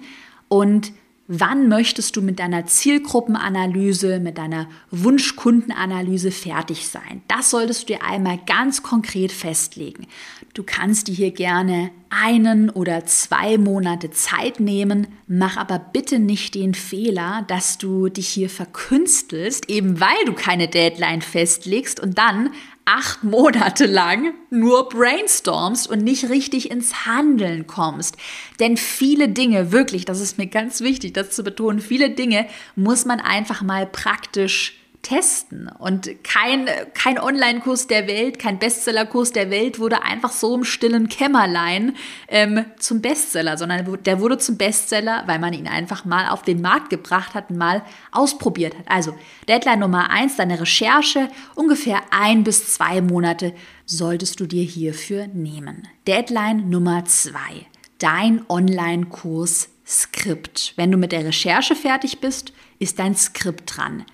Und 0.50 0.92
wann 1.34 1.70
möchtest 1.70 2.18
du 2.18 2.22
mit 2.22 2.40
deiner 2.40 2.66
Zielgruppenanalyse, 2.66 4.20
mit 4.20 4.38
deiner 4.38 4.68
Wunschkundenanalyse 4.92 6.30
fertig 6.30 6.90
sein. 6.90 7.22
Das 7.30 7.52
solltest 7.52 7.84
du 7.84 7.94
dir 7.94 8.04
einmal 8.04 8.38
ganz 8.46 8.84
konkret 8.84 9.32
festlegen. 9.32 10.08
Du 10.54 10.64
kannst 10.64 11.08
dir 11.08 11.16
hier 11.16 11.32
gerne 11.32 11.92
einen 12.10 12.70
oder 12.70 13.06
zwei 13.06 13.58
Monate 13.58 14.12
Zeit 14.12 14.60
nehmen, 14.60 15.08
mach 15.28 15.56
aber 15.56 15.80
bitte 15.80 16.20
nicht 16.20 16.54
den 16.54 16.74
Fehler, 16.74 17.46
dass 17.48 17.78
du 17.78 18.10
dich 18.10 18.28
hier 18.28 18.50
verkünstelst, 18.50 19.70
eben 19.70 20.02
weil 20.02 20.26
du 20.26 20.34
keine 20.34 20.68
Deadline 20.68 21.22
festlegst 21.22 22.02
und 22.02 22.18
dann 22.18 22.50
acht 22.94 23.24
Monate 23.24 23.86
lang 23.86 24.34
nur 24.50 24.90
brainstormst 24.90 25.88
und 25.88 26.04
nicht 26.04 26.30
richtig 26.30 26.70
ins 26.70 27.06
Handeln 27.06 27.66
kommst. 27.66 28.18
Denn 28.60 28.76
viele 28.76 29.30
Dinge, 29.30 29.72
wirklich, 29.72 30.04
das 30.04 30.20
ist 30.20 30.38
mir 30.38 30.48
ganz 30.48 30.82
wichtig, 30.82 31.14
das 31.14 31.32
zu 31.32 31.44
betonen, 31.44 31.80
viele 31.80 32.10
Dinge 32.10 32.48
muss 32.76 33.06
man 33.06 33.22
einfach 33.22 33.62
mal 33.62 33.86
praktisch 33.86 34.81
testen. 35.02 35.70
Und 35.80 36.24
kein, 36.24 36.68
kein 36.94 37.20
Online-Kurs 37.20 37.88
der 37.88 38.08
Welt, 38.08 38.40
kein 38.40 38.60
Bestseller-Kurs 38.60 39.32
der 39.32 39.50
Welt 39.50 39.80
wurde 39.80 40.04
einfach 40.04 40.32
so 40.32 40.56
im 40.56 40.64
stillen 40.64 41.10
Kämmerlein 41.10 41.96
ähm, 42.28 42.66
zum 42.78 43.02
Bestseller, 43.02 43.58
sondern 43.58 44.04
der 44.04 44.20
wurde 44.20 44.38
zum 44.38 44.58
Bestseller, 44.58 45.24
weil 45.26 45.40
man 45.40 45.54
ihn 45.54 45.68
einfach 45.68 46.06
mal 46.06 46.30
auf 46.30 46.44
den 46.44 46.62
Markt 46.62 46.90
gebracht 46.90 47.34
hat 47.34 47.50
und 47.50 47.58
mal 47.58 47.84
ausprobiert 48.12 48.78
hat. 48.78 48.86
Also 48.88 49.16
Deadline 49.48 49.80
Nummer 49.80 50.10
eins, 50.10 50.36
deine 50.36 50.60
Recherche, 50.60 51.30
ungefähr 51.56 52.02
ein 52.12 52.44
bis 52.44 52.74
zwei 52.74 53.02
Monate 53.02 53.54
solltest 53.86 54.40
du 54.40 54.46
dir 54.46 54.64
hierfür 54.64 55.28
nehmen. 55.28 55.88
Deadline 56.08 56.70
Nummer 56.70 57.06
zwei, 57.06 57.66
dein 57.98 58.44
Online-Kurs 58.50 59.70
Skript. 59.86 60.74
Wenn 60.78 60.92
du 60.92 60.98
mit 60.98 61.12
der 61.12 61.26
Recherche 61.26 61.76
fertig 61.76 62.20
bist, 62.20 62.54
ist 62.80 63.00
dein 63.00 63.16
Skript 63.16 63.76
dran. 63.76 64.06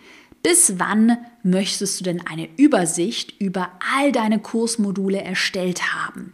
Bis 0.47 0.79
wann 0.79 1.17
möchtest 1.43 1.99
du 1.99 2.05
denn 2.05 2.25
eine 2.25 2.47
Übersicht 2.55 3.33
über 3.41 3.69
all 3.97 4.13
deine 4.13 4.39
Kursmodule 4.39 5.21
erstellt 5.21 5.93
haben? 5.93 6.31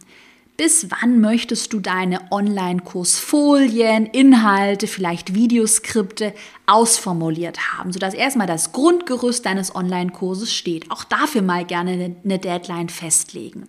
bis 0.56 0.86
wann 0.88 1.20
möchtest 1.20 1.72
du 1.72 1.80
deine 1.80 2.30
Online-Kursfolien, 2.30 4.06
Inhalte, 4.06 4.86
vielleicht 4.86 5.34
Videoskripte 5.34 6.32
ausformuliert 6.66 7.72
haben, 7.72 7.92
sodass 7.92 8.14
erstmal 8.14 8.46
das 8.46 8.70
Grundgerüst 8.70 9.44
deines 9.44 9.74
Online-Kurses 9.74 10.54
steht. 10.54 10.92
Auch 10.92 11.02
dafür 11.02 11.42
mal 11.42 11.64
gerne 11.64 12.14
eine 12.24 12.38
Deadline 12.38 12.90
festlegen. 12.90 13.66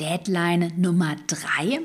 Deadline 0.00 0.72
Nummer 0.78 1.16
drei. 1.26 1.80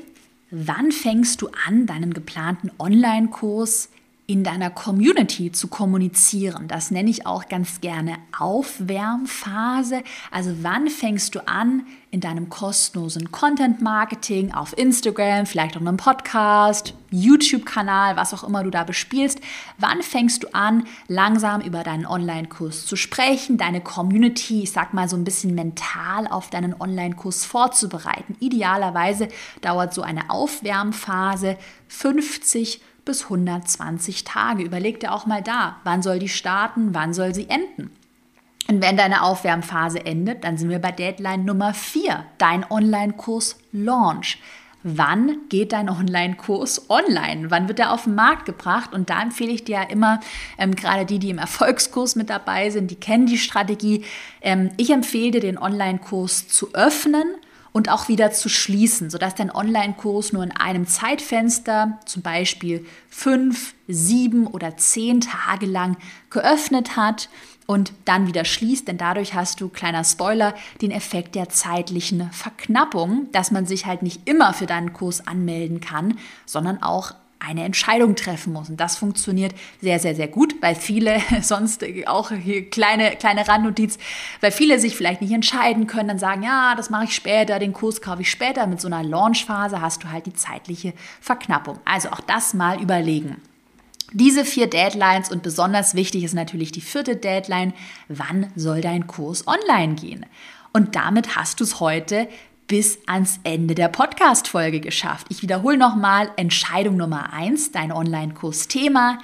Wann 0.50 0.92
fängst 0.92 1.42
du 1.42 1.50
an, 1.66 1.84
deinen 1.84 2.14
geplanten 2.14 2.70
Online-Kurs 2.78 3.90
in 4.28 4.44
deiner 4.44 4.68
Community 4.68 5.50
zu 5.52 5.68
kommunizieren. 5.68 6.68
Das 6.68 6.90
nenne 6.90 7.08
ich 7.08 7.26
auch 7.26 7.48
ganz 7.48 7.80
gerne 7.80 8.18
Aufwärmphase. 8.38 10.02
Also 10.30 10.54
wann 10.60 10.88
fängst 10.88 11.34
du 11.34 11.48
an, 11.48 11.86
in 12.10 12.20
deinem 12.20 12.50
kostenlosen 12.50 13.32
Content 13.32 13.80
Marketing 13.80 14.52
auf 14.52 14.76
Instagram, 14.76 15.46
vielleicht 15.46 15.76
auch 15.76 15.80
einem 15.80 15.96
Podcast, 15.96 16.92
YouTube-Kanal, 17.10 18.16
was 18.16 18.34
auch 18.34 18.44
immer 18.44 18.62
du 18.64 18.70
da 18.70 18.84
bespielst, 18.84 19.40
wann 19.78 20.02
fängst 20.02 20.42
du 20.42 20.48
an, 20.52 20.84
langsam 21.06 21.62
über 21.62 21.82
deinen 21.82 22.04
Online-Kurs 22.04 22.84
zu 22.84 22.96
sprechen, 22.96 23.56
deine 23.56 23.80
Community, 23.80 24.62
ich 24.64 24.72
sag 24.72 24.92
mal 24.92 25.08
so 25.08 25.16
ein 25.16 25.24
bisschen 25.24 25.54
mental 25.54 26.26
auf 26.26 26.50
deinen 26.50 26.78
Online-Kurs 26.78 27.46
vorzubereiten. 27.46 28.36
Idealerweise 28.40 29.28
dauert 29.62 29.94
so 29.94 30.02
eine 30.02 30.28
Aufwärmphase 30.28 31.56
50 31.88 32.82
bis 33.08 33.24
120 33.24 34.24
Tage. 34.24 34.62
Überleg 34.62 35.00
dir 35.00 35.12
auch 35.12 35.24
mal 35.24 35.42
da, 35.42 35.76
wann 35.82 36.02
soll 36.02 36.18
die 36.18 36.28
starten, 36.28 36.94
wann 36.94 37.14
soll 37.14 37.34
sie 37.34 37.48
enden. 37.48 37.90
Und 38.68 38.82
wenn 38.82 38.98
deine 38.98 39.22
Aufwärmphase 39.22 40.04
endet, 40.04 40.44
dann 40.44 40.58
sind 40.58 40.68
wir 40.68 40.78
bei 40.78 40.92
Deadline 40.92 41.46
Nummer 41.46 41.72
4, 41.72 42.26
dein 42.36 42.70
Online-Kurs 42.70 43.56
Launch. 43.72 44.38
Wann 44.82 45.38
geht 45.48 45.72
dein 45.72 45.88
Online-Kurs 45.88 46.90
online? 46.90 47.50
Wann 47.50 47.66
wird 47.66 47.80
er 47.80 47.92
auf 47.92 48.04
den 48.04 48.14
Markt 48.14 48.44
gebracht? 48.44 48.92
Und 48.92 49.08
da 49.08 49.22
empfehle 49.22 49.52
ich 49.52 49.64
dir 49.64 49.76
ja 49.76 49.82
immer, 49.84 50.20
ähm, 50.58 50.76
gerade 50.76 51.06
die, 51.06 51.18
die 51.18 51.30
im 51.30 51.38
Erfolgskurs 51.38 52.14
mit 52.14 52.28
dabei 52.28 52.68
sind, 52.68 52.90
die 52.90 53.00
kennen 53.00 53.24
die 53.24 53.38
Strategie. 53.38 54.04
Ähm, 54.42 54.70
ich 54.76 54.90
empfehle 54.90 55.30
dir, 55.30 55.40
den 55.40 55.58
Online-Kurs 55.58 56.48
zu 56.48 56.74
öffnen 56.74 57.26
und 57.72 57.90
auch 57.90 58.08
wieder 58.08 58.30
zu 58.32 58.48
schließen, 58.48 59.10
sodass 59.10 59.34
dein 59.34 59.54
Online-Kurs 59.54 60.32
nur 60.32 60.42
in 60.42 60.52
einem 60.52 60.86
Zeitfenster, 60.86 61.98
zum 62.06 62.22
Beispiel 62.22 62.86
fünf, 63.08 63.74
sieben 63.86 64.46
oder 64.46 64.76
zehn 64.76 65.20
Tage 65.20 65.66
lang 65.66 65.96
geöffnet 66.30 66.96
hat 66.96 67.28
und 67.66 67.92
dann 68.06 68.26
wieder 68.26 68.46
schließt, 68.46 68.88
denn 68.88 68.96
dadurch 68.96 69.34
hast 69.34 69.60
du, 69.60 69.68
kleiner 69.68 70.02
Spoiler, 70.02 70.54
den 70.80 70.90
Effekt 70.90 71.34
der 71.34 71.50
zeitlichen 71.50 72.30
Verknappung, 72.32 73.28
dass 73.32 73.50
man 73.50 73.66
sich 73.66 73.84
halt 73.84 74.02
nicht 74.02 74.26
immer 74.26 74.54
für 74.54 74.66
deinen 74.66 74.94
Kurs 74.94 75.26
anmelden 75.26 75.80
kann, 75.80 76.18
sondern 76.46 76.82
auch 76.82 77.12
eine 77.40 77.64
Entscheidung 77.64 78.16
treffen 78.16 78.52
muss. 78.52 78.68
Und 78.68 78.78
das 78.78 78.96
funktioniert 78.96 79.54
sehr, 79.80 79.98
sehr, 79.98 80.14
sehr 80.14 80.28
gut, 80.28 80.54
weil 80.60 80.74
viele, 80.74 81.20
sonst 81.42 81.84
auch 82.06 82.30
hier 82.30 82.68
kleine, 82.68 83.12
kleine 83.16 83.46
Randnotiz, 83.46 83.98
weil 84.40 84.50
viele 84.50 84.78
sich 84.78 84.96
vielleicht 84.96 85.20
nicht 85.20 85.32
entscheiden 85.32 85.86
können, 85.86 86.08
dann 86.08 86.18
sagen, 86.18 86.42
ja, 86.42 86.74
das 86.74 86.90
mache 86.90 87.04
ich 87.04 87.14
später, 87.14 87.58
den 87.58 87.72
Kurs 87.72 88.00
kaufe 88.00 88.22
ich 88.22 88.30
später. 88.30 88.66
Mit 88.66 88.80
so 88.80 88.88
einer 88.88 89.02
Launchphase 89.02 89.80
hast 89.80 90.02
du 90.02 90.10
halt 90.10 90.26
die 90.26 90.34
zeitliche 90.34 90.92
Verknappung. 91.20 91.78
Also 91.84 92.10
auch 92.10 92.20
das 92.20 92.54
mal 92.54 92.80
überlegen. 92.80 93.36
Diese 94.12 94.46
vier 94.46 94.68
Deadlines 94.68 95.30
und 95.30 95.42
besonders 95.42 95.94
wichtig 95.94 96.24
ist 96.24 96.34
natürlich 96.34 96.72
die 96.72 96.80
vierte 96.80 97.16
Deadline, 97.16 97.74
wann 98.08 98.50
soll 98.56 98.80
dein 98.80 99.06
Kurs 99.06 99.46
online 99.46 99.96
gehen? 99.96 100.24
Und 100.72 100.96
damit 100.96 101.36
hast 101.36 101.60
du 101.60 101.64
es 101.64 101.78
heute 101.80 102.28
bis 102.68 102.98
ans 103.06 103.40
Ende 103.44 103.74
der 103.74 103.88
Podcast-Folge 103.88 104.80
geschafft. 104.80 105.26
Ich 105.30 105.42
wiederhole 105.42 105.78
nochmal 105.78 106.30
Entscheidung 106.36 106.96
Nummer 106.96 107.32
eins, 107.32 107.72
dein 107.72 107.90
Online-Kurs-Thema. 107.90 109.18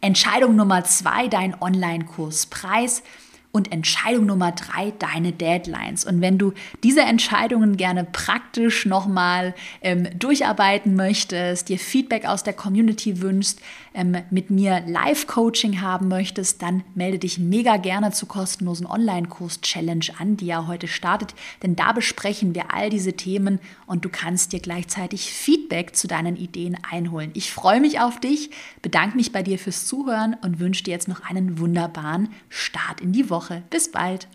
Entscheidung 0.00 0.56
Nummer 0.56 0.84
zwei, 0.84 1.28
dein 1.28 1.60
Online-Kurs-Preis. 1.60 3.02
Und 3.50 3.72
Entscheidung 3.72 4.26
Nummer 4.26 4.52
drei, 4.52 4.92
deine 4.98 5.32
Deadlines. 5.32 6.04
Und 6.04 6.20
wenn 6.20 6.36
du 6.36 6.52
diese 6.82 7.00
Entscheidungen 7.00 7.78
gerne 7.78 8.04
praktisch 8.04 8.84
nochmal 8.84 9.54
ähm, 9.80 10.06
durcharbeiten 10.18 10.94
möchtest, 10.94 11.70
dir 11.70 11.78
Feedback 11.78 12.26
aus 12.26 12.42
der 12.42 12.52
Community 12.52 13.22
wünschst, 13.22 13.60
ähm, 13.98 14.16
mit 14.30 14.50
mir 14.50 14.82
Live-Coaching 14.86 15.80
haben 15.80 16.08
möchtest, 16.08 16.62
dann 16.62 16.84
melde 16.94 17.18
dich 17.18 17.38
mega 17.38 17.76
gerne 17.78 18.12
zur 18.12 18.28
kostenlosen 18.28 18.86
Online-Kurs-Challenge 18.86 20.06
an, 20.18 20.36
die 20.36 20.46
ja 20.46 20.66
heute 20.66 20.88
startet. 20.88 21.34
Denn 21.62 21.76
da 21.76 21.92
besprechen 21.92 22.54
wir 22.54 22.72
all 22.72 22.90
diese 22.90 23.14
Themen 23.14 23.58
und 23.86 24.04
du 24.04 24.08
kannst 24.08 24.52
dir 24.52 24.60
gleichzeitig 24.60 25.32
Feedback 25.32 25.96
zu 25.96 26.06
deinen 26.06 26.36
Ideen 26.36 26.76
einholen. 26.90 27.30
Ich 27.34 27.52
freue 27.52 27.80
mich 27.80 28.00
auf 28.00 28.20
dich, 28.20 28.50
bedanke 28.82 29.16
mich 29.16 29.32
bei 29.32 29.42
dir 29.42 29.58
fürs 29.58 29.86
Zuhören 29.86 30.36
und 30.42 30.60
wünsche 30.60 30.84
dir 30.84 30.92
jetzt 30.92 31.08
noch 31.08 31.28
einen 31.28 31.58
wunderbaren 31.58 32.28
Start 32.48 33.00
in 33.00 33.12
die 33.12 33.28
Woche. 33.30 33.48
Woche. 33.48 33.62
Bis 33.70 33.90
bald. 33.90 34.28